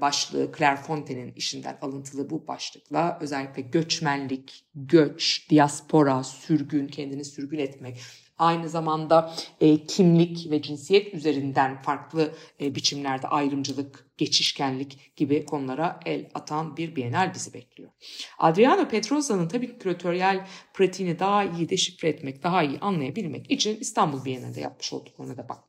başlığı 0.00 0.52
Claire 0.58 0.76
Fontaine'in 0.76 1.32
işinden 1.32 1.78
alıntılı 1.82 2.30
bu 2.30 2.46
başlıkla 2.46 3.18
özellikle 3.20 3.62
göçmenlik, 3.62 4.64
göç, 4.74 5.50
diaspora, 5.50 6.24
sürgün, 6.24 6.86
kendini 6.86 7.24
sürgün 7.24 7.58
etmek, 7.58 8.00
aynı 8.38 8.68
zamanda 8.68 9.34
e, 9.60 9.86
kimlik 9.86 10.50
ve 10.50 10.62
cinsiyet 10.62 11.14
üzerinden 11.14 11.82
farklı 11.82 12.34
e, 12.60 12.74
biçimlerde 12.74 13.28
ayrımcılık, 13.28 14.06
geçişkenlik 14.16 15.16
gibi 15.16 15.46
konulara 15.46 16.00
el 16.06 16.30
atan 16.34 16.76
bir 16.76 16.96
bienal 16.96 17.34
bizi 17.34 17.54
bekliyor. 17.54 17.90
Adriano 18.38 18.88
Pedrosa'nın 18.88 19.48
tabii 19.48 19.78
küratöryel 19.78 20.46
pratiğini 20.74 21.18
daha 21.18 21.44
iyi 21.44 21.68
deşifre 21.68 22.08
etmek, 22.08 22.42
daha 22.42 22.62
iyi 22.62 22.78
anlayabilmek 22.78 23.50
için 23.50 23.80
İstanbul 23.80 24.24
Bienalinde 24.24 24.60
yapmış 24.60 24.92
olduklarına 24.92 25.36
da 25.36 25.48
bakmak 25.48 25.68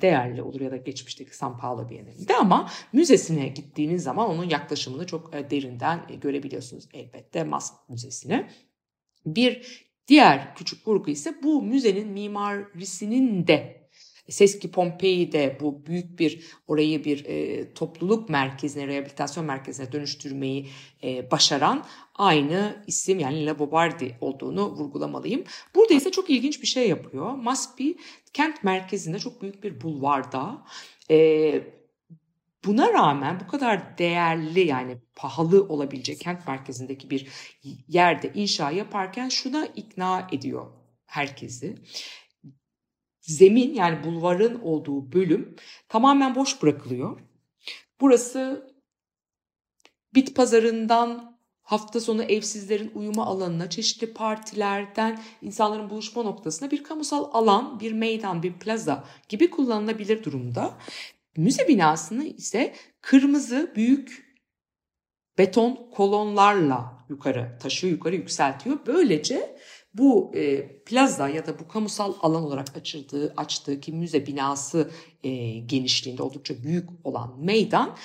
değerli 0.00 0.42
olur 0.42 0.60
ya 0.60 0.70
da 0.70 0.76
geçmişteki 0.76 1.36
San 1.36 1.58
Paulo 1.58 1.88
Bienalinde 1.90 2.36
ama 2.36 2.70
müzesine 2.92 3.48
gittiğiniz 3.48 4.02
zaman 4.02 4.30
onun 4.30 4.48
yaklaşımını 4.48 5.06
çok 5.06 5.32
derinden 5.32 6.06
görebiliyorsunuz 6.20 6.88
elbette 6.94 7.44
Mas 7.44 7.72
Müzesi'ne. 7.88 8.50
Bir 9.26 9.84
Diğer 10.08 10.54
küçük 10.54 10.88
vurgu 10.88 11.10
ise 11.10 11.34
bu 11.42 11.62
müzenin 11.62 12.08
mimarisinin 12.08 13.46
de 13.46 13.84
Seski 14.28 14.70
Pompei'de 14.70 15.58
bu 15.60 15.86
büyük 15.86 16.18
bir 16.18 16.44
orayı 16.68 17.04
bir 17.04 17.24
e, 17.24 17.74
topluluk 17.74 18.28
merkezine, 18.28 18.86
rehabilitasyon 18.86 19.46
merkezine 19.46 19.92
dönüştürmeyi 19.92 20.68
e, 21.02 21.30
başaran 21.30 21.84
aynı 22.14 22.84
isim 22.86 23.18
yani 23.18 23.40
Lila 23.40 23.58
Bobardi 23.58 24.16
olduğunu 24.20 24.72
vurgulamalıyım. 24.72 25.44
Burada 25.74 25.94
ise 25.94 26.10
çok 26.10 26.30
ilginç 26.30 26.62
bir 26.62 26.66
şey 26.66 26.88
yapıyor. 26.88 27.34
Maspi 27.34 27.96
kent 28.32 28.64
merkezinde 28.64 29.18
çok 29.18 29.42
büyük 29.42 29.64
bir 29.64 29.80
bulvarda 29.80 30.64
e, 31.10 31.60
Buna 32.66 32.92
rağmen 32.92 33.40
bu 33.40 33.46
kadar 33.46 33.98
değerli 33.98 34.66
yani 34.66 34.98
pahalı 35.16 35.68
olabilecek 35.68 36.20
kent 36.20 36.48
merkezindeki 36.48 37.10
bir 37.10 37.28
yerde 37.88 38.32
inşa 38.34 38.70
yaparken 38.70 39.28
şuna 39.28 39.66
ikna 39.66 40.28
ediyor 40.32 40.66
herkesi. 41.06 41.74
Zemin 43.20 43.74
yani 43.74 44.04
bulvarın 44.04 44.60
olduğu 44.60 45.12
bölüm 45.12 45.56
tamamen 45.88 46.34
boş 46.34 46.62
bırakılıyor. 46.62 47.20
Burası 48.00 48.70
bit 50.14 50.36
pazarından 50.36 51.38
hafta 51.62 52.00
sonu 52.00 52.22
evsizlerin 52.22 52.92
uyuma 52.94 53.26
alanına, 53.26 53.70
çeşitli 53.70 54.12
partilerden 54.12 55.22
insanların 55.42 55.90
buluşma 55.90 56.22
noktasına 56.22 56.70
bir 56.70 56.84
kamusal 56.84 57.28
alan, 57.32 57.80
bir 57.80 57.92
meydan, 57.92 58.42
bir 58.42 58.52
plaza 58.52 59.04
gibi 59.28 59.50
kullanılabilir 59.50 60.24
durumda. 60.24 60.78
Müze 61.36 61.68
binasını 61.68 62.24
ise 62.24 62.74
kırmızı 63.00 63.72
büyük 63.76 64.34
beton 65.38 65.90
kolonlarla 65.90 67.06
yukarı 67.08 67.58
taşıyor, 67.60 67.92
yukarı 67.92 68.14
yükseltiyor. 68.16 68.78
Böylece 68.86 69.56
bu 69.94 70.32
e, 70.34 70.68
plaza 70.82 71.28
ya 71.28 71.46
da 71.46 71.58
bu 71.58 71.68
kamusal 71.68 72.14
alan 72.20 72.42
olarak 72.42 72.76
açıldığı, 72.76 73.34
açtığı 73.36 73.80
ki 73.80 73.92
müze 73.92 74.26
binası 74.26 74.90
e, 75.22 75.58
genişliğinde 75.58 76.22
oldukça 76.22 76.62
büyük 76.62 76.88
olan 77.04 77.44
meydan 77.44 77.96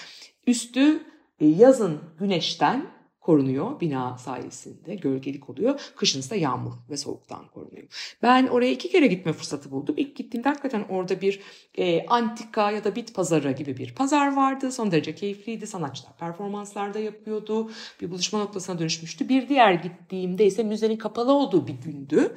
üstü 0.47 1.03
e, 1.39 1.45
yazın 1.45 2.01
güneşten 2.19 2.98
korunuyor 3.29 3.79
bina 3.79 4.17
sayesinde. 4.17 4.95
Gölgelik 4.95 5.49
oluyor. 5.49 5.91
Kışın 5.95 6.19
ise 6.19 6.37
yağmur 6.37 6.73
ve 6.89 6.97
soğuktan 6.97 7.47
korunuyor. 7.47 7.87
Ben 8.21 8.47
oraya 8.47 8.71
iki 8.71 8.89
kere 8.89 9.07
gitme 9.07 9.33
fırsatı 9.33 9.71
buldum. 9.71 9.95
İlk 9.97 10.15
gittiğimde 10.15 10.49
hakikaten 10.49 10.85
orada 10.89 11.21
bir 11.21 11.39
e, 11.77 12.05
antika 12.05 12.71
ya 12.71 12.83
da 12.83 12.95
bit 12.95 13.15
pazarı 13.15 13.51
gibi 13.51 13.77
bir 13.77 13.95
pazar 13.95 14.35
vardı. 14.35 14.71
Son 14.71 14.91
derece 14.91 15.15
keyifliydi. 15.15 15.67
Sanatçılar 15.67 16.17
performanslar 16.17 16.93
da 16.93 16.99
yapıyordu. 16.99 17.71
Bir 18.01 18.11
buluşma 18.11 18.39
noktasına 18.39 18.79
dönüşmüştü. 18.79 19.29
Bir 19.29 19.49
diğer 19.49 19.73
gittiğimde 19.73 20.45
ise 20.45 20.63
müzenin 20.63 20.97
kapalı 20.97 21.31
olduğu 21.31 21.67
bir 21.67 21.73
gündü. 21.73 22.35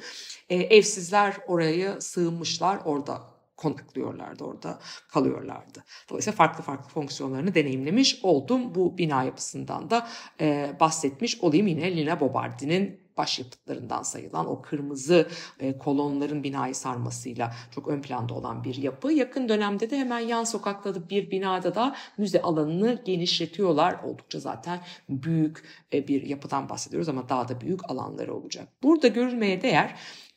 E, 0.49 0.55
evsizler 0.55 1.37
oraya 1.47 2.01
sığınmışlar. 2.01 2.79
Orada 2.85 3.32
konaklıyorlardı 3.57 4.43
orada 4.43 4.79
kalıyorlardı. 5.09 5.83
Dolayısıyla 6.09 6.37
farklı 6.37 6.63
farklı 6.63 6.89
fonksiyonlarını 6.89 7.55
deneyimlemiş 7.55 8.19
oldum. 8.23 8.75
Bu 8.75 8.97
bina 8.97 9.23
yapısından 9.23 9.89
da 9.89 10.07
e, 10.41 10.75
bahsetmiş 10.79 11.41
olayım 11.41 11.67
yine 11.67 11.95
Lina 11.95 12.19
Bobardi'nin 12.19 13.03
başyapıtlarından 13.17 14.03
sayılan 14.03 14.49
o 14.49 14.61
kırmızı 14.61 15.27
e, 15.59 15.77
kolonların 15.77 16.43
binayı 16.43 16.75
sarmasıyla 16.75 17.53
çok 17.71 17.87
ön 17.87 18.01
planda 18.01 18.33
olan 18.33 18.63
bir 18.63 18.75
yapı. 18.75 19.11
Yakın 19.11 19.49
dönemde 19.49 19.89
de 19.89 19.97
hemen 19.97 20.19
yan 20.19 20.43
sokakta 20.43 20.95
da 20.95 21.09
bir 21.09 21.31
binada 21.31 21.75
da 21.75 21.95
müze 22.17 22.41
alanını 22.41 23.01
genişletiyorlar. 23.05 24.03
Oldukça 24.03 24.39
zaten 24.39 24.79
büyük 25.09 25.63
e, 25.93 26.07
bir 26.07 26.23
yapıdan 26.23 26.69
bahsediyoruz 26.69 27.09
ama 27.09 27.29
daha 27.29 27.47
da 27.47 27.61
büyük 27.61 27.89
alanları 27.89 28.35
olacak. 28.35 28.67
Burada 28.83 29.07
görülmeye 29.07 29.61
değer 29.61 29.95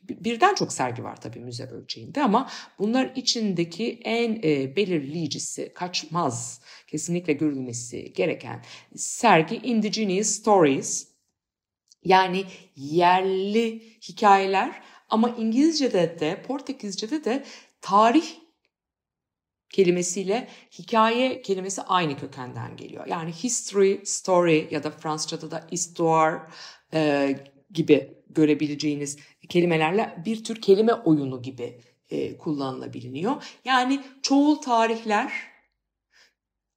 birden 0.08 0.54
çok 0.54 0.72
sergi 0.72 1.04
var 1.04 1.20
tabii 1.20 1.40
müze 1.40 1.64
ölçeğinde 1.64 2.22
ama 2.22 2.50
bunlar 2.78 3.12
içindeki 3.16 4.00
en 4.04 4.40
e, 4.42 4.76
belirleyicisi 4.76 5.72
kaçmaz 5.74 6.60
kesinlikle 6.86 7.32
görülmesi 7.32 8.12
gereken 8.12 8.64
sergi 8.96 9.56
Indigenous 9.56 10.26
Stories 10.26 11.08
yani 12.04 12.44
yerli 12.76 13.82
hikayeler 14.08 14.82
ama 15.08 15.30
İngilizce'de 15.30 16.18
de 16.20 16.42
Portekizce'de 16.42 17.24
de 17.24 17.44
tarih 17.80 18.26
kelimesiyle 19.70 20.48
hikaye 20.78 21.42
kelimesi 21.42 21.82
aynı 21.82 22.16
kökenden 22.16 22.76
geliyor. 22.76 23.06
Yani 23.06 23.32
history, 23.32 24.00
story 24.04 24.68
ya 24.70 24.82
da 24.82 24.90
Fransızca'da 24.90 25.50
da 25.50 25.66
histoire 25.72 26.40
e, 26.92 27.34
gibi 27.70 28.15
görebileceğiniz 28.36 29.18
kelimelerle 29.48 30.22
bir 30.24 30.44
tür 30.44 30.60
kelime 30.60 30.92
oyunu 30.92 31.42
gibi 31.42 31.80
e, 32.10 32.38
kullanılabiliyor. 32.38 33.42
Yani 33.64 34.00
çoğul 34.22 34.56
tarihler 34.56 35.32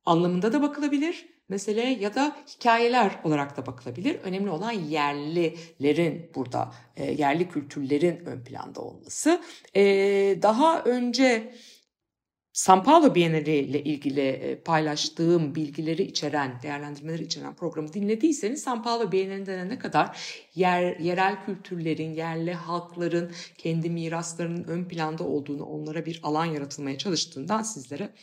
anlamında 0.05 0.53
da 0.53 0.61
bakılabilir 0.61 1.25
meseleye 1.49 1.97
ya 1.99 2.15
da 2.15 2.35
hikayeler 2.47 3.11
olarak 3.23 3.57
da 3.57 3.65
bakılabilir. 3.65 4.15
Önemli 4.23 4.49
olan 4.49 4.71
yerlilerin 4.71 6.31
burada, 6.35 6.73
e, 6.95 7.11
yerli 7.11 7.49
kültürlerin 7.49 8.25
ön 8.25 8.43
planda 8.43 8.81
olması. 8.81 9.41
E, 9.75 9.81
daha 10.41 10.83
önce 10.83 11.53
San 12.53 12.83
Paulo 12.83 13.15
Bienali 13.15 13.55
ile 13.55 13.83
ilgili 13.83 14.21
e, 14.21 14.61
paylaştığım 14.61 15.55
bilgileri 15.55 16.03
içeren, 16.03 16.59
değerlendirmeleri 16.63 17.23
içeren 17.23 17.55
programı 17.55 17.93
dinlediyseniz 17.93 18.63
San 18.63 18.83
Paulo 18.83 19.11
Bienali'nde 19.11 19.69
ne 19.69 19.79
kadar 19.79 20.17
yer, 20.55 20.99
yerel 20.99 21.45
kültürlerin, 21.45 22.13
yerli 22.13 22.53
halkların 22.53 23.31
kendi 23.57 23.89
miraslarının 23.89 24.63
ön 24.63 24.85
planda 24.85 25.23
olduğunu, 25.23 25.63
onlara 25.63 26.05
bir 26.05 26.19
alan 26.23 26.45
yaratılmaya 26.45 26.97
çalıştığından 26.97 27.61
sizlere 27.61 28.13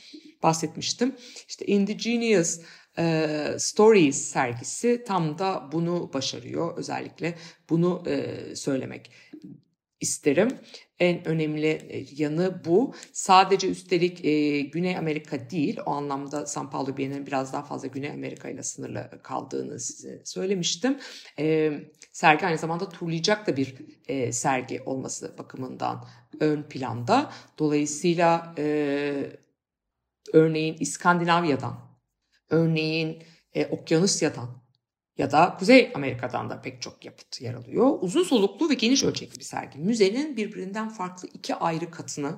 bahsetmiştim. 0.42 1.16
İşte 1.48 1.66
Indigenous 1.66 2.60
e, 2.98 3.56
Stories 3.58 4.16
sergisi 4.16 5.04
tam 5.06 5.38
da 5.38 5.68
bunu 5.72 6.10
başarıyor. 6.14 6.78
Özellikle 6.78 7.38
bunu 7.70 8.02
e, 8.06 8.56
söylemek 8.56 9.10
isterim. 10.00 10.48
En 10.98 11.28
önemli 11.28 11.66
e, 11.66 12.06
yanı 12.16 12.64
bu. 12.64 12.94
Sadece 13.12 13.68
üstelik 13.68 14.24
e, 14.24 14.60
Güney 14.60 14.96
Amerika 14.96 15.50
değil, 15.50 15.78
o 15.86 15.90
anlamda 15.90 16.46
San 16.46 16.70
Paulo 16.70 16.96
Bienali'nin 16.96 17.26
biraz 17.26 17.52
daha 17.52 17.62
fazla 17.62 17.88
Güney 17.88 18.10
Amerika 18.10 18.48
ile 18.48 18.62
sınırlı 18.62 19.10
kaldığını 19.22 19.80
size 19.80 20.22
söylemiştim. 20.24 20.98
E, 21.38 21.72
sergi 22.12 22.46
aynı 22.46 22.58
zamanda 22.58 22.88
turlayacak 22.88 23.46
da 23.46 23.56
bir 23.56 23.74
e, 24.08 24.32
sergi 24.32 24.82
olması 24.82 25.38
bakımından 25.38 26.04
ön 26.40 26.62
planda. 26.62 27.32
Dolayısıyla 27.58 28.54
e, 28.58 29.30
örneğin 30.32 30.76
İskandinavya'dan, 30.80 31.78
örneğin 32.50 33.22
e, 33.54 33.66
Okyanusya'dan, 33.66 34.65
ya 35.18 35.30
da 35.32 35.56
Kuzey 35.58 35.92
Amerika'dan 35.94 36.50
da 36.50 36.60
pek 36.60 36.82
çok 36.82 37.04
yapıt 37.04 37.40
yer 37.40 37.54
alıyor. 37.54 37.98
Uzun 38.00 38.22
soluklu 38.22 38.70
ve 38.70 38.74
geniş 38.74 39.04
ölçekli 39.04 39.38
bir 39.38 39.44
sergi. 39.44 39.78
Müzenin 39.78 40.36
birbirinden 40.36 40.88
farklı 40.88 41.28
iki 41.34 41.54
ayrı 41.54 41.90
katını 41.90 42.36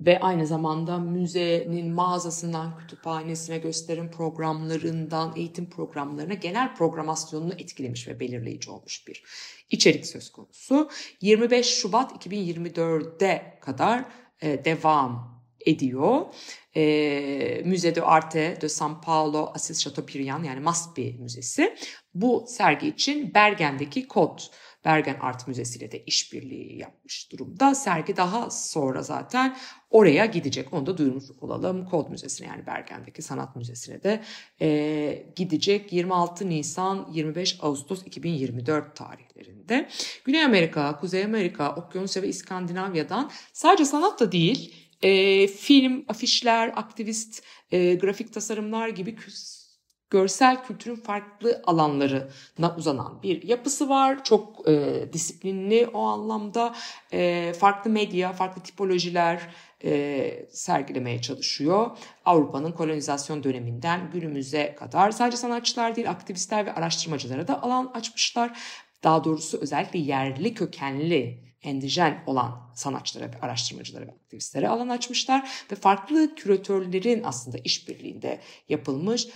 ve 0.00 0.20
aynı 0.20 0.46
zamanda 0.46 0.98
müzenin 0.98 1.92
mağazasından 1.92 2.78
kütüphanesine 2.78 3.58
gösterim 3.58 4.10
programlarından 4.10 5.32
eğitim 5.36 5.70
programlarına 5.70 6.34
genel 6.34 6.74
programasyonunu 6.74 7.52
etkilemiş 7.52 8.08
ve 8.08 8.20
belirleyici 8.20 8.70
olmuş 8.70 9.08
bir 9.08 9.24
içerik 9.70 10.06
söz 10.06 10.32
konusu. 10.32 10.88
25 11.20 11.66
Şubat 11.66 12.26
2024'de 12.26 13.58
kadar 13.60 14.04
e, 14.42 14.64
devam 14.64 15.42
ediyor. 15.66 16.26
E, 16.76 17.62
Müze 17.64 17.94
de 17.94 18.02
Arte 18.02 18.58
de 18.60 18.68
San 18.68 19.00
Paulo 19.00 19.50
Assis 19.54 19.84
Chateaubriand 19.84 20.44
yani 20.44 20.60
MASPI 20.60 21.16
Müzesi 21.20 21.76
bu 22.14 22.44
sergi 22.48 22.88
için 22.88 23.34
Bergen'deki 23.34 24.08
Kod 24.08 24.38
Bergen 24.84 25.16
Art 25.20 25.48
Müzesi 25.48 25.78
ile 25.78 25.92
de 25.92 26.04
işbirliği 26.04 26.78
yapmış 26.78 27.32
durumda. 27.32 27.74
Sergi 27.74 28.16
daha 28.16 28.50
sonra 28.50 29.02
zaten 29.02 29.56
oraya 29.90 30.26
gidecek. 30.26 30.72
Onu 30.72 30.86
da 30.86 30.98
duyurmuş 30.98 31.24
olalım. 31.40 31.84
Kod 31.84 32.10
Müzesi'ne 32.10 32.46
yani 32.46 32.66
Bergen'deki 32.66 33.22
Sanat 33.22 33.56
Müzesi'ne 33.56 34.02
de 34.02 34.22
e, 34.60 35.26
gidecek 35.36 35.92
26 35.92 36.48
Nisan 36.48 37.08
25 37.12 37.58
Ağustos 37.62 38.06
2024 38.06 38.96
tarihlerinde. 38.96 39.88
Güney 40.24 40.44
Amerika, 40.44 40.98
Kuzey 41.00 41.24
Amerika, 41.24 41.74
Okyanusya 41.74 42.22
ve 42.22 42.28
İskandinavya'dan 42.28 43.30
sadece 43.52 43.84
sanat 43.84 44.20
da 44.20 44.32
değil 44.32 44.91
e, 45.02 45.46
film, 45.46 46.04
afişler, 46.08 46.72
aktivist, 46.76 47.42
e, 47.70 47.94
grafik 47.94 48.32
tasarımlar 48.32 48.88
gibi 48.88 49.16
görsel 50.12 50.64
kültürün 50.64 50.96
farklı 50.96 51.62
alanlarına 51.66 52.76
uzanan 52.78 53.22
bir 53.22 53.42
yapısı 53.42 53.88
var. 53.88 54.24
Çok 54.24 54.68
e, 54.68 55.04
disiplinli 55.12 55.86
o 55.86 56.02
anlamda 56.02 56.74
e, 57.12 57.52
farklı 57.52 57.90
medya, 57.90 58.32
farklı 58.32 58.62
tipolojiler 58.62 59.40
e, 59.84 60.46
sergilemeye 60.50 61.22
çalışıyor. 61.22 61.90
Avrupa'nın 62.24 62.72
kolonizasyon 62.72 63.44
döneminden 63.44 64.10
günümüze 64.10 64.74
kadar 64.78 65.10
sadece 65.10 65.36
sanatçılar 65.36 65.96
değil 65.96 66.10
aktivistler 66.10 66.66
ve 66.66 66.72
araştırmacılara 66.72 67.48
da 67.48 67.62
alan 67.62 67.90
açmışlar. 67.94 68.58
Daha 69.04 69.24
doğrusu 69.24 69.58
özellikle 69.60 69.98
yerli 69.98 70.54
kökenli 70.54 71.51
endijen 71.62 72.24
olan 72.26 72.70
sanatçılara 72.74 73.30
araştırmacılara 73.42 74.06
ve 74.06 74.10
aktivistlere 74.10 74.68
alan 74.68 74.88
açmışlar 74.88 75.50
ve 75.72 75.74
farklı 75.74 76.34
küratörlerin 76.34 77.22
aslında 77.22 77.58
işbirliğinde 77.64 78.40
yapılmış 78.68 79.28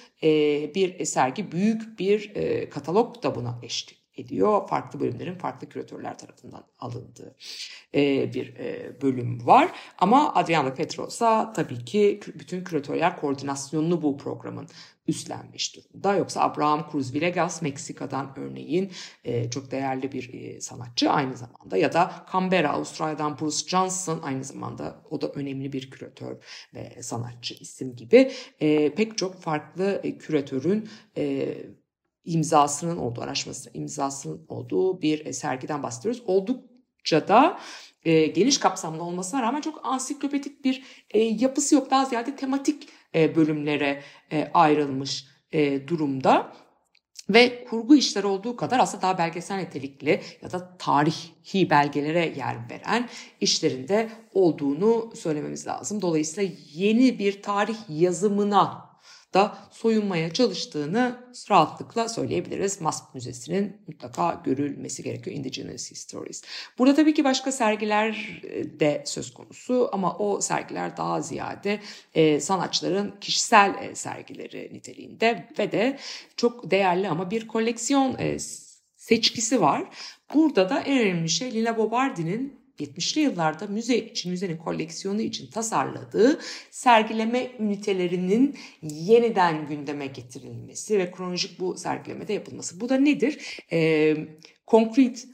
bir 0.75 1.05
sergi 1.05 1.53
büyük 1.53 1.99
bir 1.99 2.33
katalog 2.71 3.23
da 3.23 3.35
buna 3.35 3.59
eşlik 3.63 3.96
ediyor. 4.17 4.69
Farklı 4.69 5.01
bölümlerin 5.01 5.35
farklı 5.35 5.69
küratörler 5.69 6.19
tarafından 6.19 6.65
alındığı 6.79 7.37
e, 7.95 8.35
bir 8.35 8.57
e, 8.57 9.01
bölüm 9.03 9.47
var. 9.47 9.71
Ama 9.99 10.35
Adriano 10.35 10.75
Petrosa 10.75 11.53
tabii 11.53 11.85
ki 11.85 12.21
bütün 12.27 12.65
küratörler 12.65 13.21
koordinasyonunu 13.21 14.03
bu 14.03 14.17
programın 14.17 14.69
üstlenmiş 15.09 15.77
durumda. 15.77 16.15
Yoksa 16.15 16.41
Abraham 16.41 16.89
Cruz 16.93 17.15
Villegas 17.15 17.63
Meksika'dan 17.63 18.33
örneğin 18.37 18.93
e, 19.25 19.51
çok 19.51 19.71
değerli 19.71 20.13
bir 20.13 20.35
e, 20.35 20.61
sanatçı 20.61 21.11
aynı 21.11 21.37
zamanda 21.37 21.77
ya 21.77 21.93
da 21.93 22.27
Canberra 22.33 22.73
Avustralya'dan 22.73 23.39
Bruce 23.39 23.69
Johnson 23.69 24.21
aynı 24.23 24.45
zamanda 24.45 25.03
o 25.11 25.21
da 25.21 25.29
önemli 25.29 25.73
bir 25.73 25.91
küratör 25.91 26.37
ve 26.75 27.03
sanatçı 27.03 27.55
isim 27.55 27.97
gibi 27.97 28.33
e, 28.61 28.95
pek 28.95 29.19
çok 29.19 29.41
farklı 29.43 30.01
e, 30.05 30.19
küratörün 30.19 30.89
e, 31.17 31.57
imzasının 32.27 32.97
olduğu, 32.97 33.21
araştırması 33.21 33.71
imzasının 33.75 34.47
olduğu 34.49 35.03
bir 35.03 35.27
e, 35.27 35.33
sergiden 35.33 35.83
bahsediyoruz. 35.83 36.23
Oldukça 36.27 37.29
da 37.29 37.59
e, 38.05 38.27
geniş 38.27 38.59
kapsamlı 38.59 39.03
olmasına 39.03 39.43
rağmen 39.43 39.61
çok 39.61 39.87
ansiklopedik 39.87 40.65
bir 40.65 40.83
e, 41.11 41.19
yapısı 41.19 41.75
yok. 41.75 41.91
Daha 41.91 42.05
ziyade 42.05 42.37
tematik 42.37 42.89
e, 43.15 43.37
bölümlere 43.37 44.03
e, 44.33 44.51
ayrılmış 44.55 45.27
e, 45.53 45.89
durumda. 45.89 46.53
Ve 47.29 47.65
kurgu 47.65 47.97
işler 47.97 48.25
olduğu 48.25 48.57
kadar 48.57 48.79
aslında 48.79 49.03
daha 49.03 49.19
belgesel 49.19 49.57
nitelikli 49.57 50.21
ya 50.43 50.53
da 50.53 50.77
tarihi 50.79 51.71
belgelere 51.71 52.35
yer 52.37 52.57
veren 52.71 53.09
işlerinde 53.41 54.11
olduğunu 54.33 55.13
söylememiz 55.17 55.67
lazım. 55.67 56.03
Dolayısıyla 56.03 56.55
yeni 56.75 57.19
bir 57.19 57.43
tarih 57.43 57.77
yazımına 57.89 58.87
da 59.35 59.59
soyunmaya 59.71 60.33
çalıştığını 60.33 61.17
rahatlıkla 61.51 62.09
söyleyebiliriz. 62.09 62.81
MASP 62.81 63.15
Müzesi'nin 63.15 63.77
mutlaka 63.87 64.43
görülmesi 64.45 65.03
gerekiyor 65.03 65.37
Indigenous 65.37 65.83
Stories. 65.83 66.43
Burada 66.79 66.95
tabii 66.95 67.15
ki 67.15 67.25
başka 67.25 67.53
sergiler 67.53 68.41
e, 68.43 68.81
de 68.81 69.03
söz 69.07 69.35
konusu 69.35 69.89
ama 69.93 70.17
o 70.19 70.41
sergiler 70.41 70.97
daha 70.97 71.21
ziyade 71.21 71.81
e, 72.15 72.41
sanatçıların 72.41 73.15
kişisel 73.21 73.75
e, 73.83 73.95
sergileri 73.95 74.71
niteliğinde 74.73 75.49
ve 75.59 75.73
de 75.73 75.99
çok 76.37 76.71
değerli 76.71 77.09
ama 77.09 77.31
bir 77.31 77.49
koleksiyon 77.49 78.17
seçkisi 78.97 79.61
var. 79.61 79.85
Burada 80.35 80.71
da 80.71 80.81
en 80.81 80.99
önemli 80.99 81.29
şey 81.29 81.53
Lina 81.53 81.77
Bobardi'nin 81.77 82.66
70'li 82.79 83.21
yıllarda 83.21 83.67
müze 83.67 83.97
için, 83.97 84.31
müzenin 84.31 84.57
koleksiyonu 84.57 85.21
için 85.21 85.51
tasarladığı 85.51 86.41
sergileme 86.71 87.51
ünitelerinin 87.59 88.57
yeniden 88.83 89.69
gündeme 89.69 90.07
getirilmesi 90.07 90.99
ve 90.99 91.11
kronolojik 91.11 91.61
bu 91.61 91.77
sergilemede 91.77 92.33
yapılması. 92.33 92.81
Bu 92.81 92.89
da 92.89 92.97
nedir? 92.97 93.63
Ee, 93.73 94.17
konkret 94.67 95.27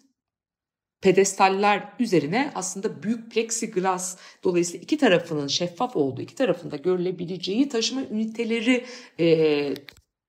pedestaller 1.02 1.92
üzerine 1.98 2.52
aslında 2.54 3.02
büyük 3.02 3.32
plexiglas 3.32 4.16
dolayısıyla 4.44 4.82
iki 4.82 4.98
tarafının 4.98 5.46
şeffaf 5.46 5.96
olduğu, 5.96 6.22
iki 6.22 6.34
tarafında 6.34 6.76
görülebileceği 6.76 7.68
taşıma 7.68 8.02
üniteleri 8.02 8.84
e, 9.20 9.74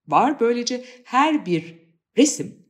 var. 0.07 0.39
Böylece 0.39 0.85
her 1.03 1.45
bir 1.45 1.75
resim 2.17 2.63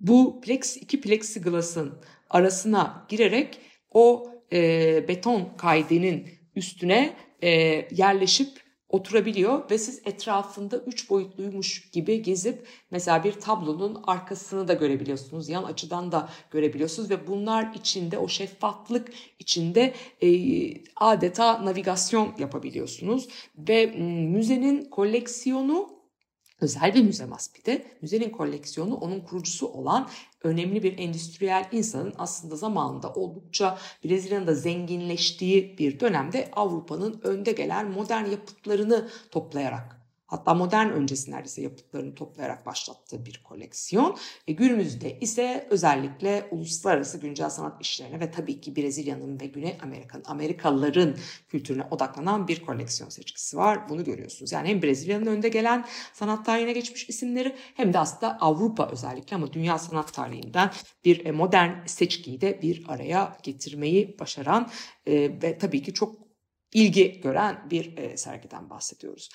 bu 0.00 0.40
plex, 0.40 0.76
iki 0.76 1.00
plexiglas'ın 1.00 2.02
arasına 2.32 3.06
girerek 3.08 3.58
o 3.90 4.32
e, 4.52 5.08
beton 5.08 5.48
kaydenin 5.56 6.28
üstüne 6.56 7.16
e, 7.42 7.50
yerleşip 7.90 8.62
oturabiliyor 8.92 9.70
ve 9.70 9.78
siz 9.78 10.02
etrafında 10.04 10.76
üç 10.76 11.10
boyutluymuş 11.10 11.90
gibi 11.90 12.22
gezip 12.22 12.66
mesela 12.90 13.24
bir 13.24 13.32
tablonun 13.32 14.02
arkasını 14.06 14.68
da 14.68 14.72
görebiliyorsunuz. 14.72 15.48
Yan 15.48 15.64
açıdan 15.64 16.12
da 16.12 16.28
görebiliyorsunuz 16.50 17.10
ve 17.10 17.26
bunlar 17.26 17.74
içinde 17.74 18.18
o 18.18 18.28
şeffaflık 18.28 19.12
içinde 19.38 19.94
e, 20.22 20.28
adeta 20.96 21.64
navigasyon 21.64 22.34
yapabiliyorsunuz. 22.38 23.28
Ve 23.58 23.86
müzenin 24.30 24.84
koleksiyonu 24.84 25.88
özel 26.60 26.94
bir 26.94 27.02
müze 27.02 27.24
maspide. 27.24 27.86
Müzenin 28.02 28.30
koleksiyonu 28.30 28.94
onun 28.94 29.20
kurucusu 29.20 29.66
olan 29.66 30.08
önemli 30.44 30.82
bir 30.82 30.98
endüstriyel 30.98 31.68
insanın 31.72 32.14
aslında 32.18 32.56
zamanında 32.56 33.12
oldukça 33.12 33.78
Brezilya'nın 34.04 34.46
da 34.46 34.54
zenginleştiği 34.54 35.78
bir 35.78 36.00
dönemde 36.00 36.50
Avrupa'nın 36.52 37.20
önde 37.24 37.52
gelen 37.52 37.90
modern 37.90 38.26
yapıtlarını 38.26 39.08
toplayarak 39.30 40.01
hatta 40.32 40.54
modern 40.54 40.90
öncesi 40.90 41.30
neredeyse 41.30 41.62
yapıtlarını 41.62 42.14
toplayarak 42.14 42.66
başlattığı 42.66 43.26
bir 43.26 43.42
koleksiyon. 43.44 44.16
E, 44.48 44.52
günümüzde 44.52 45.18
ise 45.18 45.66
özellikle 45.70 46.48
uluslararası 46.50 47.18
güncel 47.18 47.50
sanat 47.50 47.82
işlerine 47.82 48.20
ve 48.20 48.30
tabii 48.30 48.60
ki 48.60 48.76
Brezilya'nın 48.76 49.40
ve 49.40 49.46
Güney 49.46 49.78
Amerika'nın, 49.82 50.24
Amerikalıların 50.24 51.16
kültürüne 51.48 51.82
odaklanan 51.90 52.48
bir 52.48 52.66
koleksiyon 52.66 53.10
seçkisi 53.10 53.56
var. 53.56 53.88
Bunu 53.88 54.04
görüyorsunuz. 54.04 54.52
Yani 54.52 54.68
hem 54.68 54.82
Brezilya'nın 54.82 55.26
önde 55.26 55.48
gelen 55.48 55.86
sanat 56.12 56.46
tarihine 56.46 56.72
geçmiş 56.72 57.08
isimleri 57.08 57.56
hem 57.74 57.92
de 57.92 57.98
aslında 57.98 58.38
Avrupa 58.40 58.88
özellikle 58.92 59.36
ama 59.36 59.52
dünya 59.52 59.78
sanat 59.78 60.12
tarihinden 60.12 60.70
bir 61.04 61.24
e, 61.24 61.32
modern 61.32 61.86
seçkiyi 61.86 62.40
de 62.40 62.62
bir 62.62 62.84
araya 62.88 63.36
getirmeyi 63.42 64.16
başaran 64.20 64.70
e, 65.06 65.12
ve 65.42 65.58
tabii 65.58 65.82
ki 65.82 65.94
çok 65.94 66.21
ilgi 66.72 67.20
gören 67.20 67.66
bir 67.70 67.96
e, 67.96 68.16
sergiden 68.16 68.70
bahsediyoruz. 68.70 69.30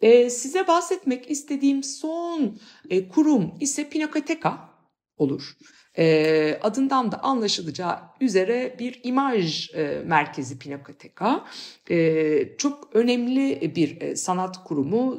E, 0.00 0.30
size 0.30 0.66
bahsetmek 0.66 1.30
istediğim 1.30 1.82
son 1.82 2.58
e, 2.90 3.08
kurum 3.08 3.54
ise 3.60 3.88
Pinakoteka 3.88 4.72
olur. 5.16 5.56
E, 5.98 6.58
adından 6.62 7.12
da 7.12 7.22
anlaşılacağı 7.22 7.98
üzere 8.20 8.76
bir 8.78 9.00
imaj 9.02 9.74
e, 9.74 10.02
merkezi 10.06 10.58
Pinakoteka. 10.58 11.46
E, 11.90 12.56
çok 12.58 12.96
önemli 12.96 13.72
bir 13.76 14.00
e, 14.00 14.16
sanat 14.16 14.64
kurumu. 14.64 15.18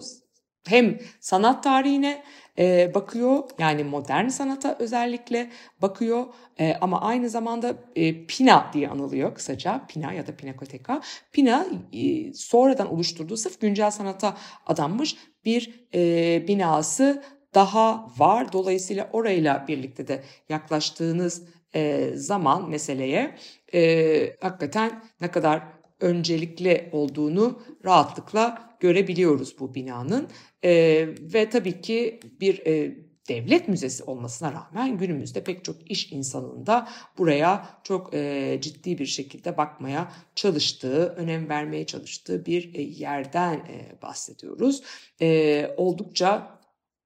Hem 0.68 1.00
sanat 1.20 1.64
tarihine 1.64 2.24
e, 2.60 2.92
bakıyor 2.94 3.44
yani 3.60 3.84
modern 3.84 4.28
sanata 4.28 4.76
özellikle 4.80 5.50
bakıyor 5.82 6.26
e, 6.60 6.76
ama 6.82 7.02
aynı 7.02 7.30
zamanda 7.30 7.76
e, 7.96 8.26
Pina 8.26 8.70
diye 8.74 8.90
anılıyor 8.90 9.36
kısaca 9.36 9.86
Pina 9.88 10.14
ya 10.14 10.28
da 10.28 10.36
Pinakoteka. 10.36 11.02
Pina 11.32 11.66
e, 11.94 12.34
sonradan 12.34 12.94
oluşturduğu 12.94 13.38
sırf 13.38 13.62
güncel 13.62 13.92
sanata 13.92 14.38
adanmış 14.68 15.16
bir 15.46 15.86
e, 15.94 16.48
binası 16.48 17.24
daha 17.54 18.10
var. 18.18 18.54
Dolayısıyla 18.54 19.10
orayla 19.14 19.66
birlikte 19.68 20.08
de 20.08 20.24
yaklaştığınız 20.50 21.44
e, 21.76 22.12
zaman 22.16 22.70
meseleye 22.70 23.36
e, 23.74 24.36
hakikaten 24.42 25.04
ne 25.22 25.32
kadar 25.32 25.64
öncelikli 26.04 26.90
olduğunu 26.92 27.62
rahatlıkla 27.86 28.76
görebiliyoruz 28.80 29.60
bu 29.60 29.76
binanın. 29.76 30.28
E, 30.64 30.72
ve 31.20 31.50
tabii 31.50 31.82
ki 31.82 32.20
bir 32.42 32.66
e, 32.66 32.98
devlet 33.30 33.68
müzesi 33.68 34.04
olmasına 34.04 34.54
rağmen 34.54 34.98
günümüzde 34.98 35.44
pek 35.44 35.64
çok 35.64 35.92
iş 35.92 36.12
insanının 36.12 36.66
da 36.66 36.90
buraya 37.18 37.80
çok 37.84 38.14
e, 38.14 38.58
ciddi 38.62 38.98
bir 38.98 39.06
şekilde 39.06 39.58
bakmaya 39.58 40.12
çalıştığı, 40.36 41.08
önem 41.08 41.50
vermeye 41.50 41.86
çalıştığı 41.86 42.46
bir 42.46 42.76
e, 42.76 42.82
yerden 42.82 43.54
e, 43.54 44.02
bahsediyoruz. 44.02 44.84
E, 45.22 45.76
oldukça 45.78 46.60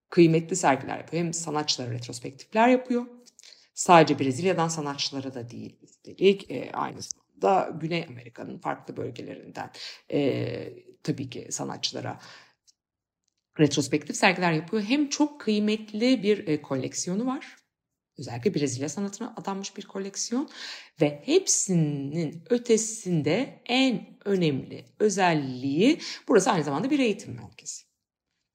kıymetli 0.10 0.56
sergiler 0.56 0.98
yapıyor. 0.98 1.24
Hem 1.24 1.34
sanatçılara 1.34 1.92
retrospektifler 1.92 2.68
yapıyor. 2.68 3.06
Sadece 3.74 4.20
Brezilya'dan 4.20 4.68
sanatçılara 4.68 5.34
da 5.34 5.50
değil 5.50 5.76
üstelik 5.84 6.52
e, 6.52 6.72
aynı 6.74 7.02
zamanda 7.02 7.27
Güney 7.82 8.06
Amerika'nın 8.10 8.58
farklı 8.58 8.98
bölgelerinden 8.98 9.72
e, 10.12 10.74
tabii 11.04 11.30
ki 11.30 11.48
sanatçılara 11.50 12.20
retrospektif 13.60 14.16
sergiler 14.16 14.52
yapıyor. 14.52 14.84
Hem 14.84 15.10
çok 15.10 15.42
kıymetli 15.42 16.24
bir 16.24 16.48
e, 16.48 16.62
koleksiyonu 16.62 17.26
var. 17.26 17.56
Özellikle 18.18 18.56
Brezilya 18.56 18.90
sanatına 18.90 19.34
adanmış 19.38 19.78
bir 19.78 19.86
koleksiyon 19.86 20.50
ve 21.02 21.22
hepsinin 21.26 22.44
ötesinde 22.50 23.62
en 23.66 24.18
önemli 24.26 24.86
özelliği 25.00 26.00
burası 26.28 26.52
aynı 26.52 26.64
zamanda 26.64 26.90
bir 26.90 27.00
eğitim 27.00 27.36
merkezi. 27.36 27.87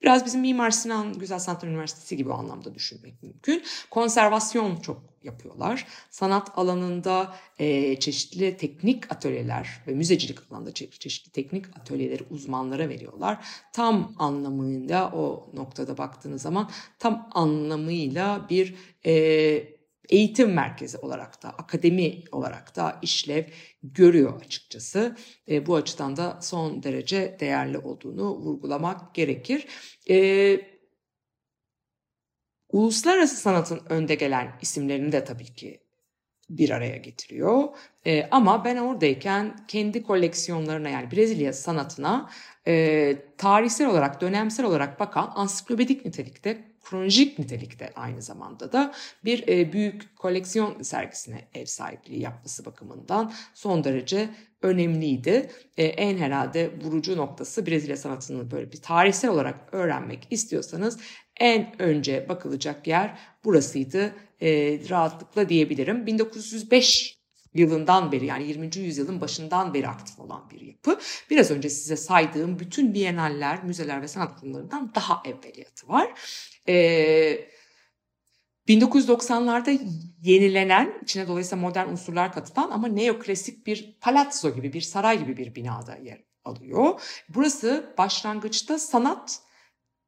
Biraz 0.02 0.26
bizim 0.26 0.40
Mimar 0.40 0.70
Sinan 0.70 1.18
Güzel 1.18 1.38
Sanatlar 1.38 1.68
Üniversitesi 1.68 2.16
gibi 2.16 2.32
anlamda 2.32 2.74
düşünmek 2.74 3.22
mümkün. 3.22 3.62
Konservasyon 3.90 4.76
çok 4.76 5.02
yapıyorlar. 5.24 5.86
Sanat 6.10 6.58
alanında 6.58 7.34
e, 7.58 7.96
çeşitli 8.00 8.56
teknik 8.56 9.12
atölyeler 9.12 9.68
ve 9.86 9.94
müzecilik 9.94 10.38
alanında 10.50 10.70
çe- 10.70 10.98
çeşitli 10.98 11.30
teknik 11.30 11.76
atölyeleri 11.76 12.22
uzmanlara 12.30 12.88
veriyorlar. 12.88 13.44
Tam 13.72 14.14
anlamıyla 14.18 15.12
o 15.12 15.50
noktada 15.54 15.98
baktığınız 15.98 16.42
zaman 16.42 16.70
tam 16.98 17.28
anlamıyla 17.32 18.46
bir 18.50 18.74
e, 19.06 19.12
eğitim 20.08 20.52
merkezi 20.52 20.98
olarak 20.98 21.42
da, 21.42 21.48
akademi 21.48 22.24
olarak 22.32 22.76
da 22.76 22.98
işlev 23.02 23.44
görüyor 23.82 24.42
açıkçası. 24.42 25.16
E, 25.50 25.66
bu 25.66 25.76
açıdan 25.76 26.16
da 26.16 26.38
son 26.42 26.82
derece 26.82 27.36
değerli 27.40 27.78
olduğunu 27.78 28.36
vurgulamak 28.36 29.14
gerekir. 29.14 29.66
E, 30.10 30.60
uluslararası 32.72 33.36
sanatın 33.36 33.80
önde 33.88 34.14
gelen 34.14 34.58
isimlerini 34.62 35.12
de 35.12 35.24
tabii 35.24 35.54
ki 35.54 35.80
bir 36.50 36.70
araya 36.70 36.96
getiriyor. 36.96 37.68
E, 38.06 38.28
ama 38.30 38.64
ben 38.64 38.76
oradayken 38.76 39.66
kendi 39.68 40.02
koleksiyonlarına 40.02 40.88
yani 40.88 41.10
Brezilya 41.10 41.52
sanatına 41.52 42.30
e, 42.66 43.16
tarihsel 43.38 43.88
olarak, 43.88 44.20
dönemsel 44.20 44.66
olarak 44.66 45.00
bakan 45.00 45.32
ansiklopedik 45.34 46.04
nitelikte 46.04 46.71
kronolojik 46.82 47.38
nitelikte 47.38 47.92
aynı 47.96 48.22
zamanda 48.22 48.72
da 48.72 48.92
bir 49.24 49.48
e, 49.48 49.72
büyük 49.72 50.16
koleksiyon 50.16 50.82
sergisine 50.82 51.48
ev 51.54 51.64
sahipliği 51.64 52.20
yapması 52.20 52.64
bakımından 52.64 53.32
son 53.54 53.84
derece 53.84 54.30
önemliydi. 54.62 55.50
E, 55.76 55.84
en 55.84 56.18
herhalde 56.18 56.70
vurucu 56.84 57.16
noktası 57.16 57.66
Brezilya 57.66 57.96
sanatını 57.96 58.50
böyle 58.50 58.72
bir 58.72 58.82
tarihsel 58.82 59.30
olarak 59.30 59.74
öğrenmek 59.74 60.26
istiyorsanız 60.30 60.98
en 61.40 61.82
önce 61.82 62.28
bakılacak 62.28 62.86
yer 62.86 63.18
burasıydı. 63.44 64.14
E, 64.40 64.80
rahatlıkla 64.90 65.48
diyebilirim. 65.48 66.06
1905 66.06 67.21
yılından 67.54 68.12
beri 68.12 68.26
yani 68.26 68.48
20. 68.48 68.76
yüzyılın 68.76 69.20
başından 69.20 69.74
beri 69.74 69.88
aktif 69.88 70.20
olan 70.20 70.50
bir 70.50 70.60
yapı. 70.60 70.98
Biraz 71.30 71.50
önce 71.50 71.70
size 71.70 71.96
saydığım 71.96 72.58
bütün 72.58 72.94
biyenaller, 72.94 73.64
müzeler 73.64 74.02
ve 74.02 74.08
sanat 74.08 74.40
kurumlarından 74.40 74.92
daha 74.94 75.22
evveliyatı 75.24 75.88
var. 75.88 76.12
Ee, 76.68 77.48
1990'larda 78.68 79.80
yenilenen, 80.22 80.98
içine 81.02 81.28
dolayısıyla 81.28 81.62
modern 81.62 81.88
unsurlar 81.88 82.32
katılan 82.32 82.70
ama 82.70 82.88
neoklasik 82.88 83.66
bir 83.66 83.98
palazzo 84.00 84.54
gibi, 84.54 84.72
bir 84.72 84.80
saray 84.80 85.18
gibi 85.18 85.36
bir 85.36 85.54
binada 85.54 85.96
yer 85.96 86.22
alıyor. 86.44 87.00
Burası 87.28 87.94
başlangıçta 87.98 88.78
sanat 88.78 89.42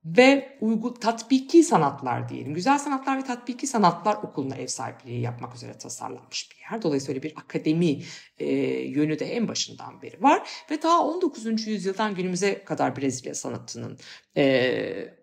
ve 0.05 0.59
uygu 0.61 0.95
tatbiki 0.95 1.63
sanatlar 1.63 2.29
diyelim. 2.29 2.55
Güzel 2.55 2.79
sanatlar 2.79 3.19
ve 3.19 3.23
tatbiki 3.23 3.67
sanatlar 3.67 4.15
okuluna 4.15 4.57
ev 4.57 4.67
sahipliği 4.67 5.21
yapmak 5.21 5.55
üzere 5.55 5.79
tasarlanmış 5.79 6.51
bir 6.51 6.57
yer. 6.57 6.83
Dolayısıyla 6.83 7.23
bir 7.23 7.33
akademi 7.37 8.03
e, 8.39 8.55
yönü 8.83 9.19
de 9.19 9.25
en 9.25 9.49
başından 9.49 10.03
beri 10.03 10.23
var. 10.23 10.49
Ve 10.71 10.83
daha 10.83 11.05
19. 11.05 11.67
yüzyıldan 11.67 12.15
günümüze 12.15 12.65
kadar 12.65 12.97
Brezilya 12.97 13.35
sanatının 13.35 13.99
e, 14.37 15.15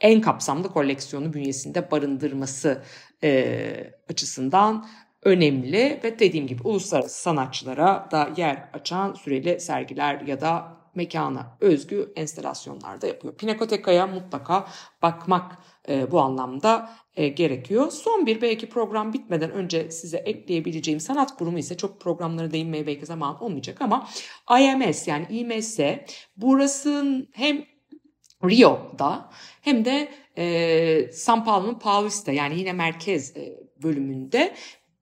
en 0.00 0.20
kapsamlı 0.20 0.72
koleksiyonu 0.72 1.32
bünyesinde 1.32 1.90
barındırması 1.90 2.82
e, 3.22 3.90
açısından 4.10 4.86
önemli 5.22 6.00
ve 6.04 6.18
dediğim 6.18 6.46
gibi 6.46 6.62
uluslararası 6.62 7.22
sanatçılara 7.22 8.08
da 8.10 8.30
yer 8.36 8.68
açan 8.72 9.14
süreli 9.14 9.60
sergiler 9.60 10.20
ya 10.20 10.40
da 10.40 10.76
mekana 10.96 11.56
özgü 11.60 12.12
enstalasyonlar 12.16 13.00
da 13.00 13.06
yapıyor. 13.06 13.36
Pinakoteka'ya 13.36 14.06
mutlaka 14.06 14.66
bakmak 15.02 15.58
e, 15.88 16.10
bu 16.10 16.20
anlamda 16.20 16.90
e, 17.14 17.28
gerekiyor. 17.28 17.90
Son 17.90 18.26
bir 18.26 18.42
belki 18.42 18.68
program 18.68 19.12
bitmeden 19.12 19.50
önce 19.50 19.90
size 19.90 20.16
ekleyebileceğim 20.16 21.00
sanat 21.00 21.36
kurumu 21.36 21.58
ise 21.58 21.76
çok 21.76 22.00
programlara 22.00 22.50
değinmeye 22.50 22.86
belki 22.86 23.06
zaman 23.06 23.42
olmayacak 23.42 23.82
ama 23.82 24.08
IMS 24.60 25.08
yani 25.08 25.26
IMS 25.30 25.80
burasının 26.36 27.28
hem 27.32 27.64
Rio'da 28.44 29.30
hem 29.60 29.84
de 29.84 30.08
e, 30.38 31.12
San 31.12 31.44
Paulo'nun 31.44 31.78
Paulista 31.78 32.32
yani 32.32 32.58
yine 32.58 32.72
merkez 32.72 33.36
e, 33.36 33.56
bölümünde 33.82 34.54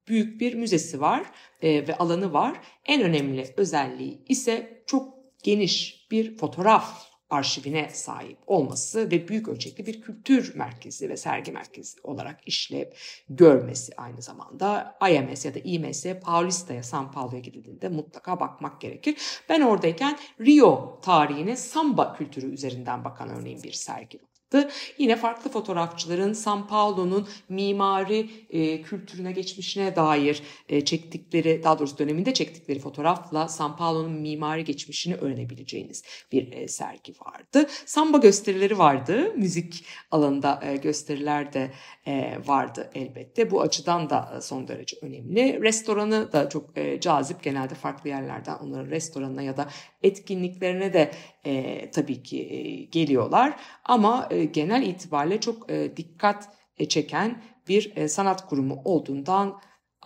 büyük 0.08 0.40
bir 0.40 0.54
müzesi 0.54 1.00
var 1.00 1.22
e, 1.62 1.88
ve 1.88 1.96
alanı 1.96 2.32
var. 2.32 2.60
En 2.84 3.02
önemli 3.02 3.54
özelliği 3.56 4.24
ise 4.28 4.82
çok 4.86 5.13
geniş 5.44 6.06
bir 6.10 6.36
fotoğraf 6.36 7.14
arşivine 7.30 7.90
sahip 7.90 8.38
olması 8.46 9.10
ve 9.10 9.28
büyük 9.28 9.48
ölçekli 9.48 9.86
bir 9.86 10.00
kültür 10.00 10.54
merkezi 10.54 11.08
ve 11.08 11.16
sergi 11.16 11.52
merkezi 11.52 12.00
olarak 12.02 12.40
işlev 12.46 12.86
görmesi 13.28 13.92
aynı 13.96 14.22
zamanda 14.22 14.98
IMS 15.10 15.44
ya 15.44 15.54
da 15.54 15.58
IMS 15.58 16.06
Paulista'ya 16.24 16.82
San 16.82 17.12
Paulo'ya 17.12 17.40
gidildiğinde 17.40 17.88
mutlaka 17.88 18.40
bakmak 18.40 18.80
gerekir. 18.80 19.16
Ben 19.48 19.60
oradayken 19.60 20.18
Rio 20.40 21.00
tarihine 21.02 21.56
samba 21.56 22.12
kültürü 22.12 22.52
üzerinden 22.52 23.04
bakan 23.04 23.28
örneğin 23.28 23.62
bir 23.62 23.72
sergi 23.72 24.20
yaptı. 24.54 24.74
Yine 24.98 25.16
farklı 25.16 25.50
fotoğrafçıların 25.50 26.32
San 26.32 26.66
Paulo'nun 26.66 27.28
mimari 27.48 28.30
e, 28.50 28.82
kültürüne 28.82 29.32
geçmişine 29.32 29.96
dair 29.96 30.42
e, 30.68 30.84
çektikleri, 30.84 31.62
daha 31.64 31.78
doğrusu 31.78 31.98
döneminde 31.98 32.34
çektikleri 32.34 32.78
fotoğrafla 32.78 33.48
San 33.48 33.76
Paulo'nun 33.76 34.12
mimari 34.12 34.64
geçmişini 34.64 35.14
öğrenebileceğiniz 35.14 36.02
bir 36.32 36.52
e, 36.52 36.68
sergi 36.68 37.12
vardı. 37.12 37.66
Samba 37.86 38.18
gösterileri 38.18 38.78
vardı, 38.78 39.32
müzik 39.36 39.84
alanında 40.10 40.60
e, 40.62 40.76
gösteriler 40.76 41.52
de 41.52 41.70
e, 42.06 42.38
vardı 42.46 42.90
elbette. 42.94 43.50
Bu 43.50 43.60
açıdan 43.62 44.10
da 44.10 44.40
son 44.42 44.68
derece 44.68 44.96
önemli. 45.02 45.62
Restoranı 45.62 46.32
da 46.32 46.48
çok 46.48 46.78
e, 46.78 47.00
cazip. 47.00 47.42
Genelde 47.42 47.74
farklı 47.74 48.08
yerlerden 48.10 48.54
onların 48.54 48.90
restoranına 48.90 49.42
ya 49.42 49.56
da 49.56 49.68
etkinliklerine 50.02 50.92
de 50.92 51.10
e, 51.46 51.90
tabii 51.90 52.22
ki 52.22 52.42
e, 52.42 52.84
geliyorlar. 52.84 53.56
Ama 53.84 54.28
e, 54.30 54.44
genel 54.44 54.82
itibariyle 54.82 55.40
çok 55.40 55.70
e, 55.70 55.96
dikkat 55.96 56.48
e, 56.78 56.88
çeken 56.88 57.42
bir 57.68 57.96
e, 57.96 58.08
sanat 58.08 58.48
kurumu 58.48 58.82
olduğundan 58.84 59.60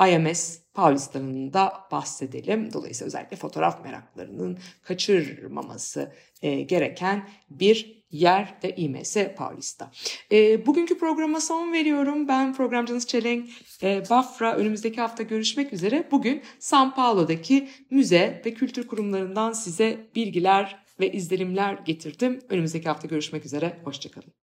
IMS 0.08 0.58
Paulista'nın 0.74 1.52
da 1.52 1.72
bahsedelim. 1.92 2.72
Dolayısıyla 2.72 3.06
özellikle 3.06 3.36
fotoğraf 3.36 3.84
meraklarının 3.84 4.58
kaçırmaması 4.82 6.12
e, 6.42 6.60
gereken 6.62 7.28
bir 7.50 7.98
yer 8.10 8.62
de 8.62 8.76
IMS 8.76 9.16
Paulista. 9.36 9.90
E, 10.32 10.66
bugünkü 10.66 10.98
programa 10.98 11.40
son 11.40 11.72
veriyorum. 11.72 12.28
Ben 12.28 12.54
programcınız 12.54 13.06
Çelenk 13.06 13.50
e, 13.82 14.02
Bafra. 14.10 14.56
Önümüzdeki 14.56 15.00
hafta 15.00 15.22
görüşmek 15.22 15.72
üzere. 15.72 16.08
Bugün 16.10 16.42
San 16.58 16.94
Paulo'daki 16.94 17.68
müze 17.90 18.42
ve 18.46 18.54
kültür 18.54 18.86
kurumlarından 18.86 19.52
size 19.52 20.06
bilgiler 20.14 20.87
ve 21.00 21.12
izlenimler 21.12 21.72
getirdim. 21.74 22.38
Önümüzdeki 22.48 22.88
hafta 22.88 23.08
görüşmek 23.08 23.44
üzere. 23.46 23.80
Hoşçakalın. 23.84 24.38